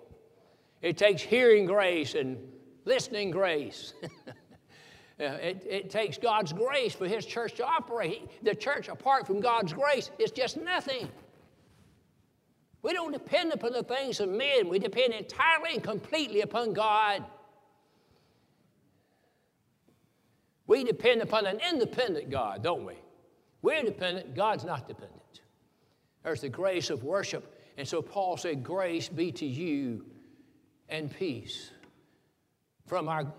[0.80, 2.38] It takes hearing grace and
[2.84, 3.92] listening grace.
[5.18, 8.28] Uh, it, it, takes God's grace for His church to operate.
[8.44, 11.08] The church, apart from God's grace, is just nothing.
[12.82, 17.24] We don't depend upon the things of men, we depend entirely and completely upon God.
[20.66, 22.94] We depend upon an independent God, don't we?
[23.62, 25.40] We're dependent, God's not dependent.
[26.22, 27.56] There's the grace of worship.
[27.78, 30.04] And so Paul said, Grace be to you
[30.88, 31.70] and peace
[32.86, 33.32] from our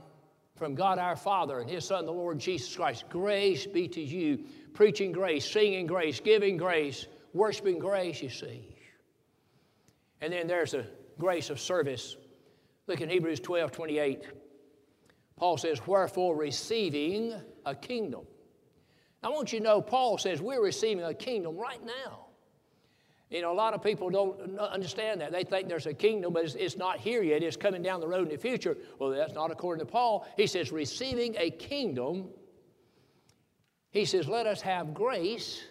[0.58, 3.06] from God our Father and His Son, the Lord Jesus Christ.
[3.10, 8.76] Grace be to you, preaching grace, singing grace, giving grace, worshiping grace, you see.
[10.22, 10.86] And then there's the
[11.20, 12.18] grace of service.
[12.88, 14.24] Look in Hebrews 12 28.
[15.36, 17.34] Paul says, Wherefore receiving
[17.66, 18.26] a kingdom.
[19.24, 22.27] I want you to know, Paul says we're receiving a kingdom right now.
[23.30, 25.34] You know, a lot of people don't understand that.
[25.34, 27.44] They think there's a kingdom, but it's, it's, not here yet.
[27.44, 28.78] It's coming down the road in the future.
[29.00, 30.26] Well, that's not according to Paul.
[30.38, 32.30] He says, receiving a kingdom,
[33.92, 35.62] he says, let us have grace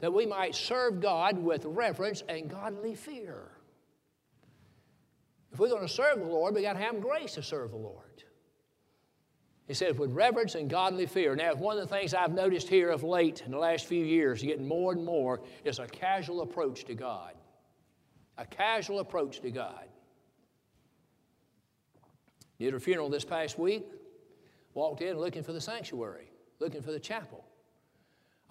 [0.00, 3.52] that we might serve God with reverence and godly fear.
[5.52, 7.76] If we're going to serve the Lord, we got to have grace to serve the
[7.76, 8.07] Lord.
[9.68, 11.36] He says, with reverence and godly fear.
[11.36, 14.42] Now, one of the things I've noticed here of late in the last few years,
[14.42, 17.34] getting more and more, is a casual approach to God.
[18.38, 19.84] A casual approach to God.
[22.58, 23.86] Did a funeral this past week,
[24.72, 27.44] walked in looking for the sanctuary, looking for the chapel.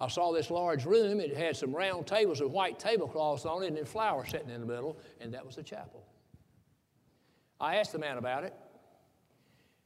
[0.00, 3.66] I saw this large room, it had some round tables with white tablecloths on it,
[3.66, 6.06] and then flowers sitting in the middle, and that was the chapel.
[7.60, 8.54] I asked the man about it.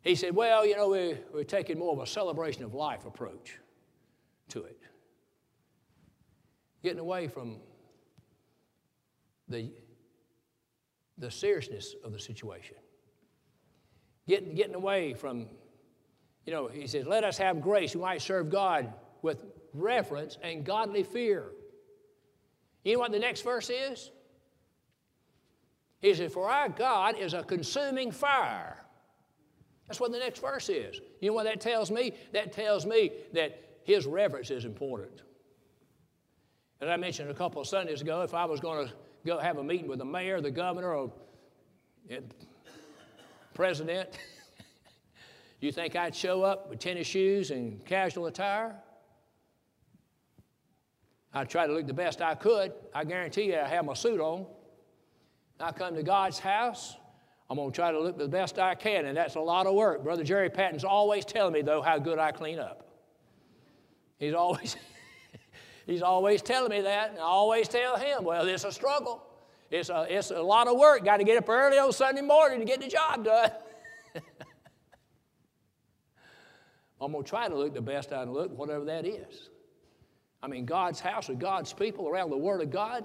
[0.03, 3.59] He said, Well, you know, we, we're taking more of a celebration of life approach
[4.49, 4.79] to it.
[6.83, 7.59] Getting away from
[9.49, 9.71] the,
[11.19, 12.77] the seriousness of the situation.
[14.27, 15.47] Getting, getting away from,
[16.47, 17.95] you know, he says, Let us have grace.
[17.95, 21.53] We might serve God with reverence and godly fear.
[22.85, 24.11] You know what the next verse is?
[26.01, 28.85] He said, For our God is a consuming fire.
[29.93, 31.03] That's what the next verse is.
[31.21, 32.15] You know what that tells me?
[32.33, 35.21] That tells me that his reverence is important.
[36.81, 38.95] As I mentioned a couple of Sundays ago, if I was going to
[39.27, 41.13] go have a meeting with the mayor, the governor, or
[43.53, 44.09] president,
[45.61, 48.75] you think I'd show up with tennis shoes and casual attire?
[51.35, 52.73] I'd try to look the best I could.
[52.95, 54.47] I guarantee you I have my suit on.
[55.61, 56.97] I come to God's house.
[57.53, 59.75] I'm going to try to look the best I can, and that's a lot of
[59.75, 60.03] work.
[60.03, 62.89] Brother Jerry Patton's always telling me, though, how good I clean up.
[64.19, 64.75] He's always,
[65.87, 69.23] he's always telling me that, and I always tell him, well, it's a struggle.
[69.71, 71.05] It's a, it's a lot of work.
[71.05, 73.51] Got to get up early on Sunday morning to get the job done.
[77.03, 79.51] I'm going to try to look the best I can look, whatever that is.
[80.43, 83.05] I mean, God's house with God's people around the Word of God,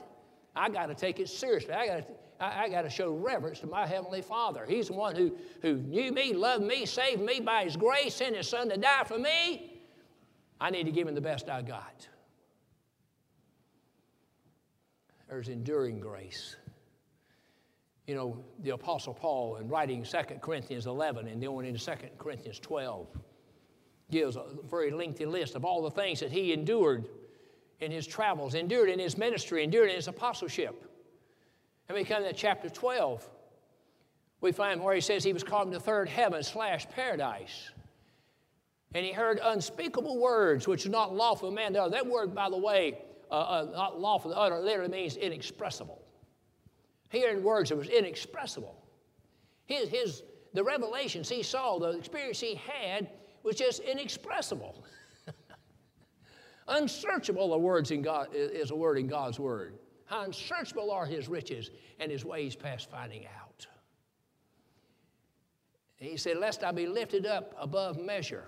[0.56, 1.74] I got to take it seriously.
[1.74, 4.66] I got to I, I got to show reverence to my Heavenly Father.
[4.68, 8.36] He's the one who, who knew me, loved me, saved me by His grace, sent
[8.36, 9.80] His Son to die for me.
[10.60, 12.08] I need to give Him the best I got.
[15.30, 16.56] There's enduring grace.
[18.06, 22.60] You know, the Apostle Paul, in writing 2 Corinthians 11 and then into 2 Corinthians
[22.60, 23.08] 12,
[24.10, 27.10] gives a very lengthy list of all the things that he endured
[27.82, 30.87] in his travels, endured in his ministry, endured in his apostleship.
[31.88, 33.28] And we come to chapter 12.
[34.42, 37.72] We find where he says he was called into third heaven slash paradise.
[38.94, 41.92] And he heard unspeakable words which is not lawful man to utter.
[41.92, 43.00] That word, by the way,
[43.32, 46.02] uh, uh, not lawful to utter, literally means inexpressible.
[47.10, 48.76] Hearing words that was inexpressible.
[49.66, 50.24] His, his,
[50.54, 53.10] the revelations he saw, the experience he had,
[53.44, 54.84] was just inexpressible.
[56.68, 59.78] Unsearchable are words in God, is a word in God's word.
[60.08, 63.68] How unsearchable are his riches and his ways past finding out.
[65.98, 68.46] He said, Lest I be lifted up above measure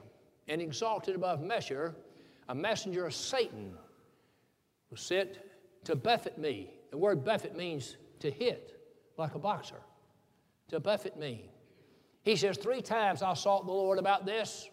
[0.48, 1.96] and exalted above measure,
[2.48, 3.74] a messenger of Satan
[4.90, 5.40] was sent
[5.84, 6.72] to buffet me.
[6.92, 8.80] The word buffet means to hit,
[9.18, 9.82] like a boxer.
[10.70, 11.50] To buffet me.
[12.24, 14.70] He says, Three times I sought the Lord about this.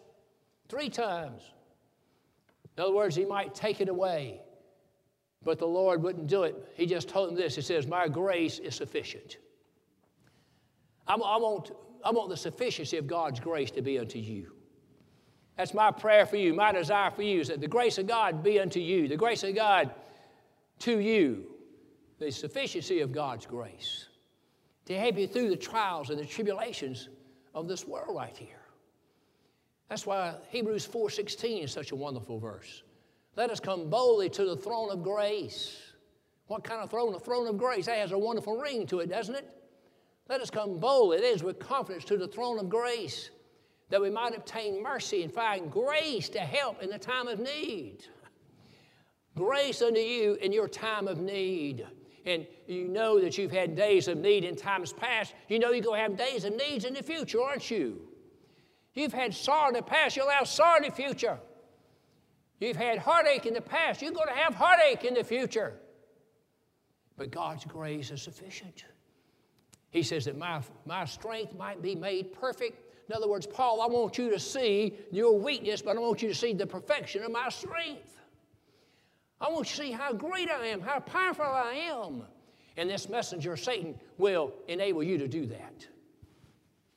[0.69, 1.41] Three times.
[2.77, 4.41] In other words, he might take it away,
[5.43, 6.71] but the Lord wouldn't do it.
[6.75, 9.37] He just told him this He says, My grace is sufficient.
[11.07, 11.71] I, I, want,
[12.03, 14.51] I want the sufficiency of God's grace to be unto you.
[15.55, 16.53] That's my prayer for you.
[16.53, 19.43] My desire for you is that the grace of God be unto you, the grace
[19.43, 19.91] of God
[20.79, 21.47] to you,
[22.19, 24.07] the sufficiency of God's grace
[24.87, 27.09] to help you through the trials and the tribulations
[27.53, 28.61] of this world right here.
[29.89, 32.83] That's why Hebrews 4:16 is such a wonderful verse.
[33.37, 35.77] Let us come boldly to the throne of grace.
[36.47, 37.13] What kind of throne?
[37.13, 37.85] A throne of grace.
[37.85, 39.47] That has a wonderful ring to it, doesn't it?
[40.27, 43.29] Let us come boldly, it is with confidence to the throne of grace,
[43.89, 47.99] that we might obtain mercy and find grace to help in the time of need.
[49.35, 51.85] Grace unto you in your time of need.
[52.25, 55.33] And you know that you've had days of need in times past.
[55.47, 58.01] You know you're going to have days of needs in the future, aren't you?
[58.95, 61.39] You've had sorrow in the past, you'll have sorrow in the future.
[62.59, 65.73] You've had heartache in the past, you're going to have heartache in the future.
[67.15, 68.85] But God's grace is sufficient.
[69.89, 72.83] He says that my, my strength might be made perfect.
[73.09, 76.27] In other words, Paul, I want you to see your weakness, but I want you
[76.27, 78.17] to see the perfection of my strength.
[79.39, 82.23] I want you to see how great I am, how powerful I am.
[82.75, 85.87] And this messenger, Satan, will enable you to do that.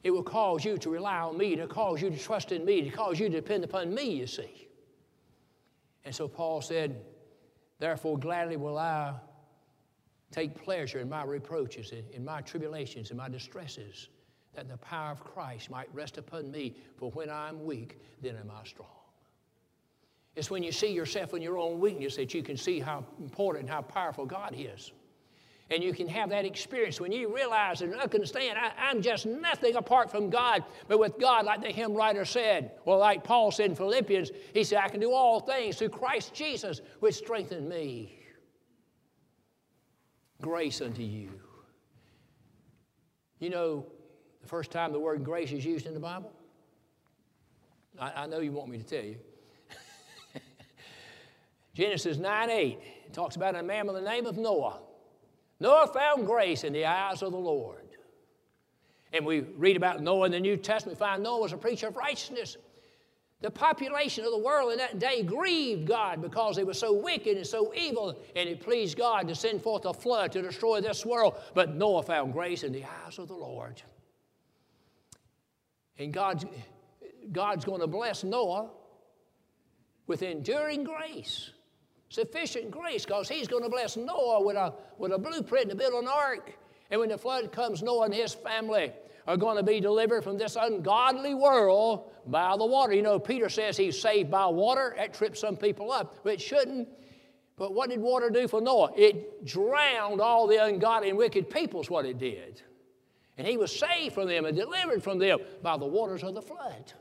[0.03, 2.83] It will cause you to rely on me, to cause you to trust in me,
[2.83, 4.70] to cause you to depend upon me, you see.
[6.05, 7.03] And so Paul said,
[7.79, 9.15] Therefore, gladly will I
[10.31, 14.09] take pleasure in my reproaches, in, my tribulations, in my distresses,
[14.55, 16.77] that the power of Christ might rest upon me.
[16.97, 18.89] For when I'm weak, then am I strong.
[20.37, 23.69] It's when you see yourself in your own weakness that you can see how important
[23.69, 24.93] how powerful God is.
[25.71, 29.77] And you can have that experience when you realize and understand, I, am just nothing
[29.77, 30.65] apart from God.
[30.89, 34.65] But with God, like the hymn writer said, or like Paul said in Philippians, he
[34.65, 38.19] said, I can do all things through Christ Jesus, which strengthened me.
[40.43, 41.31] Grace unto you.
[43.39, 43.87] You know,
[44.43, 46.33] the first time the word grace is used in the Bible?
[47.99, 49.17] I, I know you want me to tell you.
[51.75, 54.81] Genesis 9 8 talks about a man by the name of Noah.
[55.61, 57.77] Noah found grace in the eyes of the Lord.
[59.13, 61.89] And we read about Noah in the New Testament, we find Noah was a preacher
[61.89, 62.57] of righteousness.
[63.43, 67.37] The population of the world in that day grieved God because they were so wicked
[67.39, 71.07] and so evil, and it pleased God to send forth a flood to destroy this
[71.07, 71.35] world.
[71.55, 73.81] But Noah found grace in the eyes of the Lord.
[75.99, 76.45] And God's,
[77.33, 78.71] God's going to bless Noah
[80.07, 81.51] with enduring grace
[82.11, 85.95] sufficient grace because he's going to bless Noah with a, with a blueprint to build
[85.95, 86.53] an ark.
[86.91, 88.93] And when the flood comes, Noah and his family
[89.27, 92.93] are going to be delivered from this ungodly world by the water.
[92.93, 94.95] You know, Peter says he's saved by water.
[94.97, 96.89] That trips some people up, but it shouldn't.
[97.57, 98.91] But what did water do for Noah?
[98.97, 102.63] It drowned all the ungodly and wicked people, is what it did.
[103.39, 106.43] And he was saved from them and delivered from them by the waters of the
[106.43, 106.93] flood.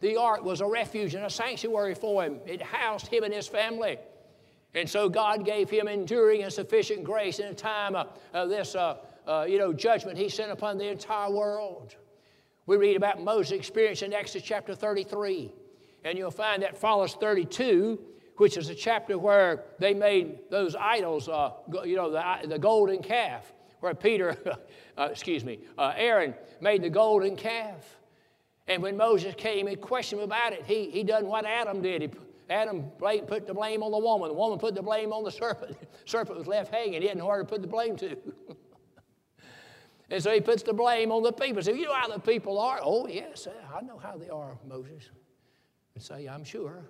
[0.00, 3.48] The ark was a refuge and a sanctuary for him, it housed him and his
[3.48, 3.98] family.
[4.74, 8.74] And so God gave him enduring and sufficient grace in a time of, of this
[8.74, 11.96] uh, uh, you know, judgment he sent upon the entire world.
[12.66, 15.52] We read about Moses' experience in Exodus chapter 33,
[16.04, 17.98] and you'll find that follows 32,
[18.36, 21.52] which is a chapter where they made those idols, uh,
[21.84, 24.36] you know, the, the golden calf, where Peter,
[24.98, 27.98] uh, excuse me, uh, Aaron made the golden calf.
[28.68, 32.02] And when Moses came and questioned him about it, he, he done what Adam did.
[32.02, 32.10] He,
[32.50, 34.28] Adam put the blame on the woman.
[34.28, 35.78] The woman put the blame on the serpent.
[35.80, 37.02] The serpent was left hanging.
[37.02, 38.16] He know where to put the blame to.
[40.10, 41.62] and so he puts the blame on the people.
[41.62, 42.78] So you know how the people are?
[42.82, 45.10] Oh, yes, uh, I know how they are, Moses.
[45.94, 46.84] And say, I'm sure.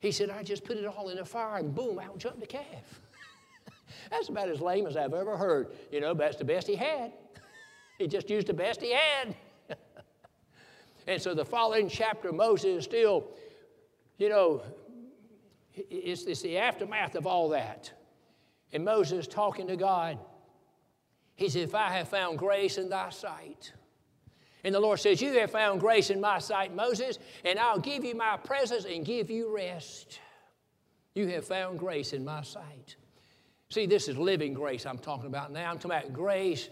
[0.00, 2.46] He said, I just put it all in the fire and boom, out jumped the
[2.46, 3.00] calf.
[4.10, 5.68] that's about as lame as I've ever heard.
[5.90, 7.12] You know, that's the best he had.
[7.98, 9.34] he just used the best he had.
[11.06, 13.28] And so the following chapter, Moses is still,
[14.18, 14.62] you know,
[15.74, 17.92] it's, it's the aftermath of all that.
[18.72, 20.18] And Moses talking to God.
[21.36, 23.72] He said, If I have found grace in thy sight,
[24.62, 28.04] and the Lord says, You have found grace in my sight, Moses, and I'll give
[28.04, 30.20] you my presence and give you rest.
[31.14, 32.96] You have found grace in my sight.
[33.68, 35.70] See, this is living grace I'm talking about now.
[35.70, 36.68] I'm talking about grace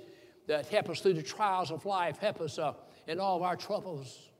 [0.46, 2.72] that helps us through the trials of life, help us uh,
[3.06, 4.30] in all of our troubles.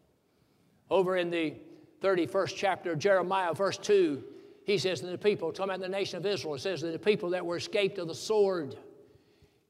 [0.90, 1.54] Over in the
[2.02, 4.22] 31st chapter of Jeremiah, verse 2,
[4.64, 6.98] he says to the people, talking about the nation of Israel, it says that the
[6.98, 8.76] people that were escaped of the sword,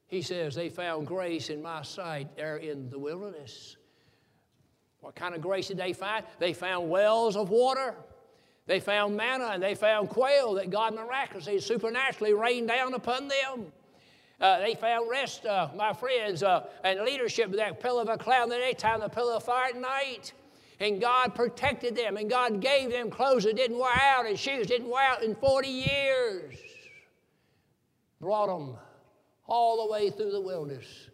[0.07, 3.77] he says, they found grace in my sight there in the wilderness.
[4.99, 6.25] What kind of grace did they find?
[6.39, 7.95] They found wells of water.
[8.65, 13.73] They found manna and they found quail that God miraculously, supernaturally rained down upon them.
[14.43, 18.17] Uh, they found rest, uh, my friends, uh, and leadership with that pillar of a
[18.17, 20.33] cloud in the daytime, the pillar of fire at night.
[20.81, 24.67] And God protected them, and God gave them clothes that didn't wear out, and shoes
[24.67, 26.55] didn't wear out in 40 years.
[28.19, 28.75] Brought them
[29.47, 31.07] all the way through the wilderness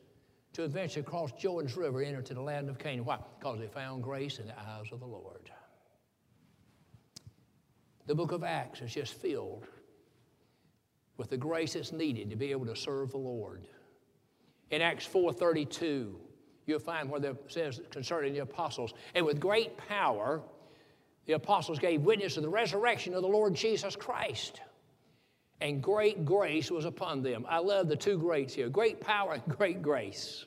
[0.54, 3.06] to eventually cross Jordan's River, enter to the land of Canaan.
[3.06, 3.20] Why?
[3.38, 5.52] Because they found grace in the eyes of the Lord.
[8.08, 9.68] The book of Acts is just filled
[11.20, 13.68] with the grace that's needed to be able to serve the Lord.
[14.72, 16.20] In Acts 4:32,
[16.66, 20.42] you'll find where it says concerning the apostles, and with great power,
[21.26, 24.62] the apostles gave witness of the resurrection of the Lord Jesus Christ
[25.62, 27.46] and great grace was upon them.
[27.48, 30.46] I love the two greats here great power and great grace.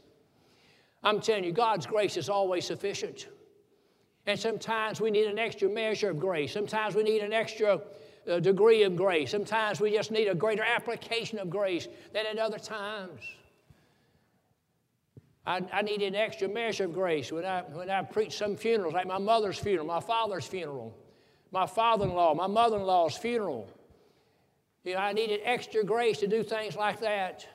[1.05, 3.27] I'm telling you, God's grace is always sufficient.
[4.25, 6.53] And sometimes we need an extra measure of grace.
[6.53, 7.81] Sometimes we need an extra
[8.29, 9.31] uh, degree of grace.
[9.31, 13.21] Sometimes we just need a greater application of grace than at other times.
[15.45, 18.95] I, I needed an extra measure of grace when I, when I preached some funerals,
[18.95, 20.97] like my mother's funeral, my father's funeral,
[21.51, 23.69] my father in law, my mother in law's funeral.
[24.85, 27.47] You know, I needed extra grace to do things like that.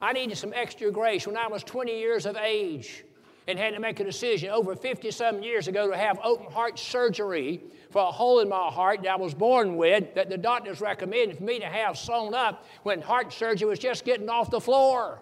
[0.00, 3.04] I needed some extra grace when I was 20 years of age
[3.46, 6.78] and had to make a decision over 50 some years ago to have open heart
[6.78, 10.80] surgery for a hole in my heart that I was born with that the doctors
[10.80, 14.60] recommended for me to have sewn up when heart surgery was just getting off the
[14.60, 15.20] floor.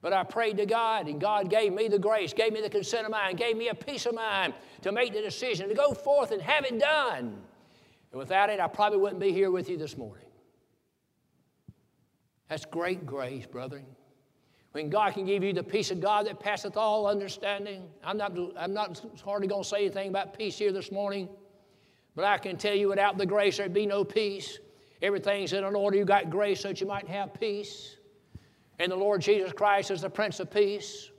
[0.00, 3.04] But I prayed to God, and God gave me the grace, gave me the consent
[3.04, 6.30] of mind, gave me a peace of mind to make the decision to go forth
[6.30, 7.36] and have it done.
[8.12, 10.24] And without it, I probably wouldn't be here with you this morning.
[12.48, 13.84] That's great grace, brethren.
[14.78, 17.82] When God can give you the peace of God that passeth all understanding.
[18.04, 21.28] I'm not, I'm not hardly going to say anything about peace here this morning,
[22.14, 24.60] but I can tell you without the grace, there'd be no peace.
[25.02, 25.96] Everything's in an order.
[25.96, 27.96] You got grace so that you might have peace.
[28.78, 31.10] And the Lord Jesus Christ is the Prince of Peace.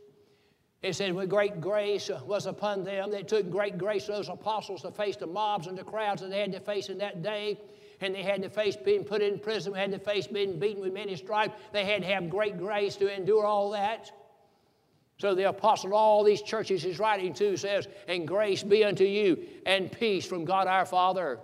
[0.81, 3.11] It said, with great grace was upon them.
[3.11, 6.39] They took great grace, those apostles, to face the mobs and the crowds that they
[6.39, 7.59] had to face in that day.
[8.01, 10.93] And they had to face being put in prison, had to face being beaten with
[10.93, 11.59] many stripes.
[11.73, 14.11] They had to have great grace to endure all that.
[15.17, 19.45] So the apostle, all these churches he's writing to, says, And grace be unto you,
[19.65, 21.39] and peace from God our Father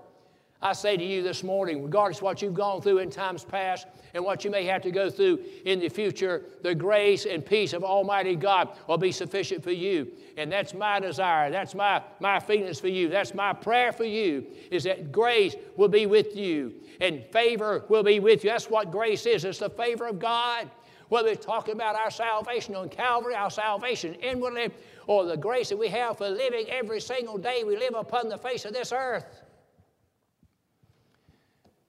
[0.65, 3.85] I say to you this morning, regardless of what you've gone through in times past
[4.15, 7.71] and what you may have to go through in the future, the grace and peace
[7.73, 10.07] of Almighty God will be sufficient for you.
[10.37, 11.51] And that's my desire.
[11.51, 13.09] That's my, my feelings for you.
[13.09, 18.01] That's my prayer for you, is that grace will be with you and favor will
[18.01, 18.49] be with you.
[18.49, 19.45] That's what grace is.
[19.45, 20.67] It's the favor of God.
[21.09, 24.71] Whether we're talking about our salvation on Calvary, our salvation inwardly,
[25.05, 28.39] or the grace that we have for living every single day we live upon the
[28.39, 29.25] face of this earth.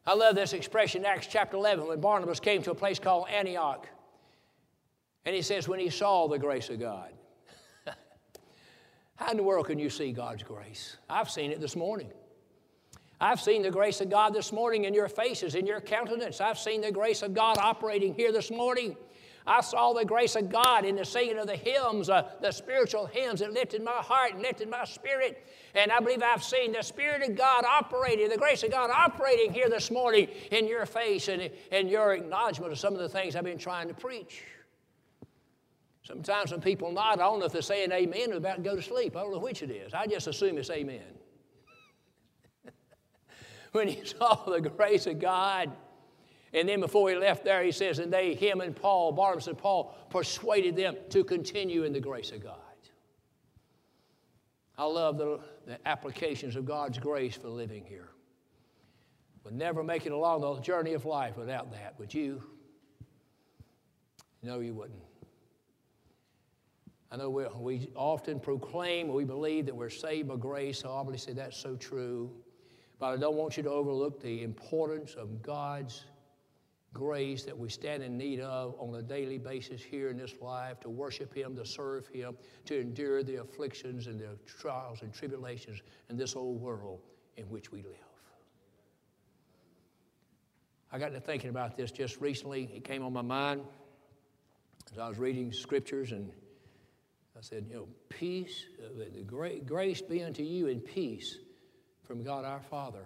[0.07, 3.29] I love this expression in Acts chapter 11 when Barnabas came to a place called
[3.29, 3.89] Antioch.
[5.25, 7.11] And he says, when he saw the grace of God.
[9.17, 10.97] How in the world can you see God's grace?
[11.11, 12.13] I've seen it this morning.
[13.21, 16.41] I've seen the grace of God this morning in your faces, in your countenance.
[16.41, 18.97] I've seen the grace of God operating here this morning.
[19.47, 23.07] I saw the grace of God in the singing of the hymns, uh, the spiritual
[23.07, 25.47] hymns that lifted my heart and lifted my spirit.
[25.75, 29.53] And I believe I've seen the Spirit of God operating, the grace of God operating
[29.53, 33.37] here this morning in your face and in your acknowledgement of some of the things
[33.37, 34.43] I've been trying to preach.
[36.03, 38.75] Sometimes when people nod, I don't know if they're saying amen or about to go
[38.75, 39.17] to sleep.
[39.17, 39.93] I don't know which it is.
[39.93, 41.03] I just assume it's amen.
[43.73, 45.73] when you saw the grace of God,
[46.53, 49.59] and then before he left there, he says, and they, him and Paul, Barnabas and
[49.59, 52.57] Paul, persuaded them to continue in the grace of God.
[54.79, 58.09] I love the, the applications of God's grace for living here.
[59.45, 62.43] Would never make it along the journey of life without that, would you?
[64.43, 65.03] No, you wouldn't.
[67.11, 71.33] I know we, we often proclaim, we believe that we're saved by grace, so obviously
[71.33, 72.31] that's so true.
[72.99, 76.05] But I don't want you to overlook the importance of God's
[76.93, 80.81] grace that we stand in need of on a daily basis here in this life
[80.81, 85.81] to worship Him, to serve Him, to endure the afflictions and the trials and tribulations
[86.09, 87.01] in this old world
[87.37, 87.93] in which we live.
[90.93, 92.71] I got to thinking about this just recently.
[92.75, 93.63] It came on my mind
[94.93, 96.31] as I was reading scriptures, and
[97.37, 101.39] I said, You know, peace, uh, the grace be unto you in peace
[102.05, 103.05] from God our Father.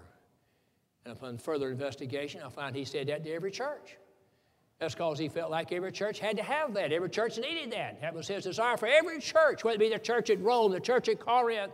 [1.05, 3.97] And upon further investigation, I find he said that to every church.
[4.79, 6.93] That's because he felt like every church had to have that.
[6.93, 8.01] Every church needed that.
[8.01, 10.81] That was his desire for every church, whether it be the church at Rome, the
[10.81, 11.73] church at Corinth,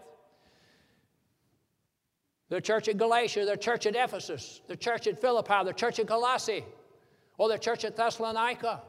[2.48, 6.08] the church at Galatia, the church at Ephesus, the church at Philippi, the church at
[6.08, 6.64] Colossae,
[7.38, 8.82] or the church at Thessalonica.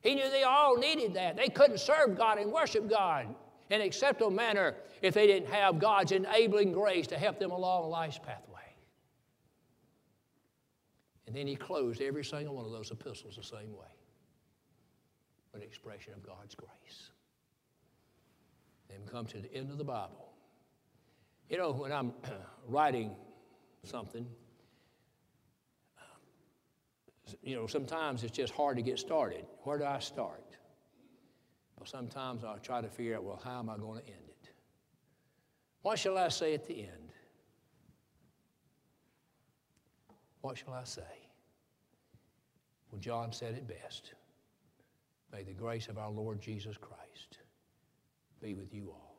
[0.00, 1.36] He knew they all needed that.
[1.36, 3.26] They couldn't serve God and worship God
[3.68, 7.90] in an acceptable manner if they didn't have God's enabling grace to help them along
[7.90, 8.49] life's pathway.
[11.30, 13.86] And then he closed every single one of those epistles the same way
[15.52, 17.12] with an expression of God's grace.
[18.88, 20.32] Then come to the end of the Bible.
[21.48, 22.14] You know, when I'm
[22.66, 23.12] writing
[23.84, 24.26] something,
[25.96, 26.02] uh,
[27.44, 29.46] you know, sometimes it's just hard to get started.
[29.62, 30.56] Where do I start?
[31.78, 34.50] But sometimes I'll try to figure out, well, how am I going to end it?
[35.82, 36.99] What shall I say at the end?
[40.40, 41.02] What shall I say?
[42.90, 44.14] Well, John said it best.
[45.32, 47.38] May the grace of our Lord Jesus Christ
[48.42, 49.09] be with you all.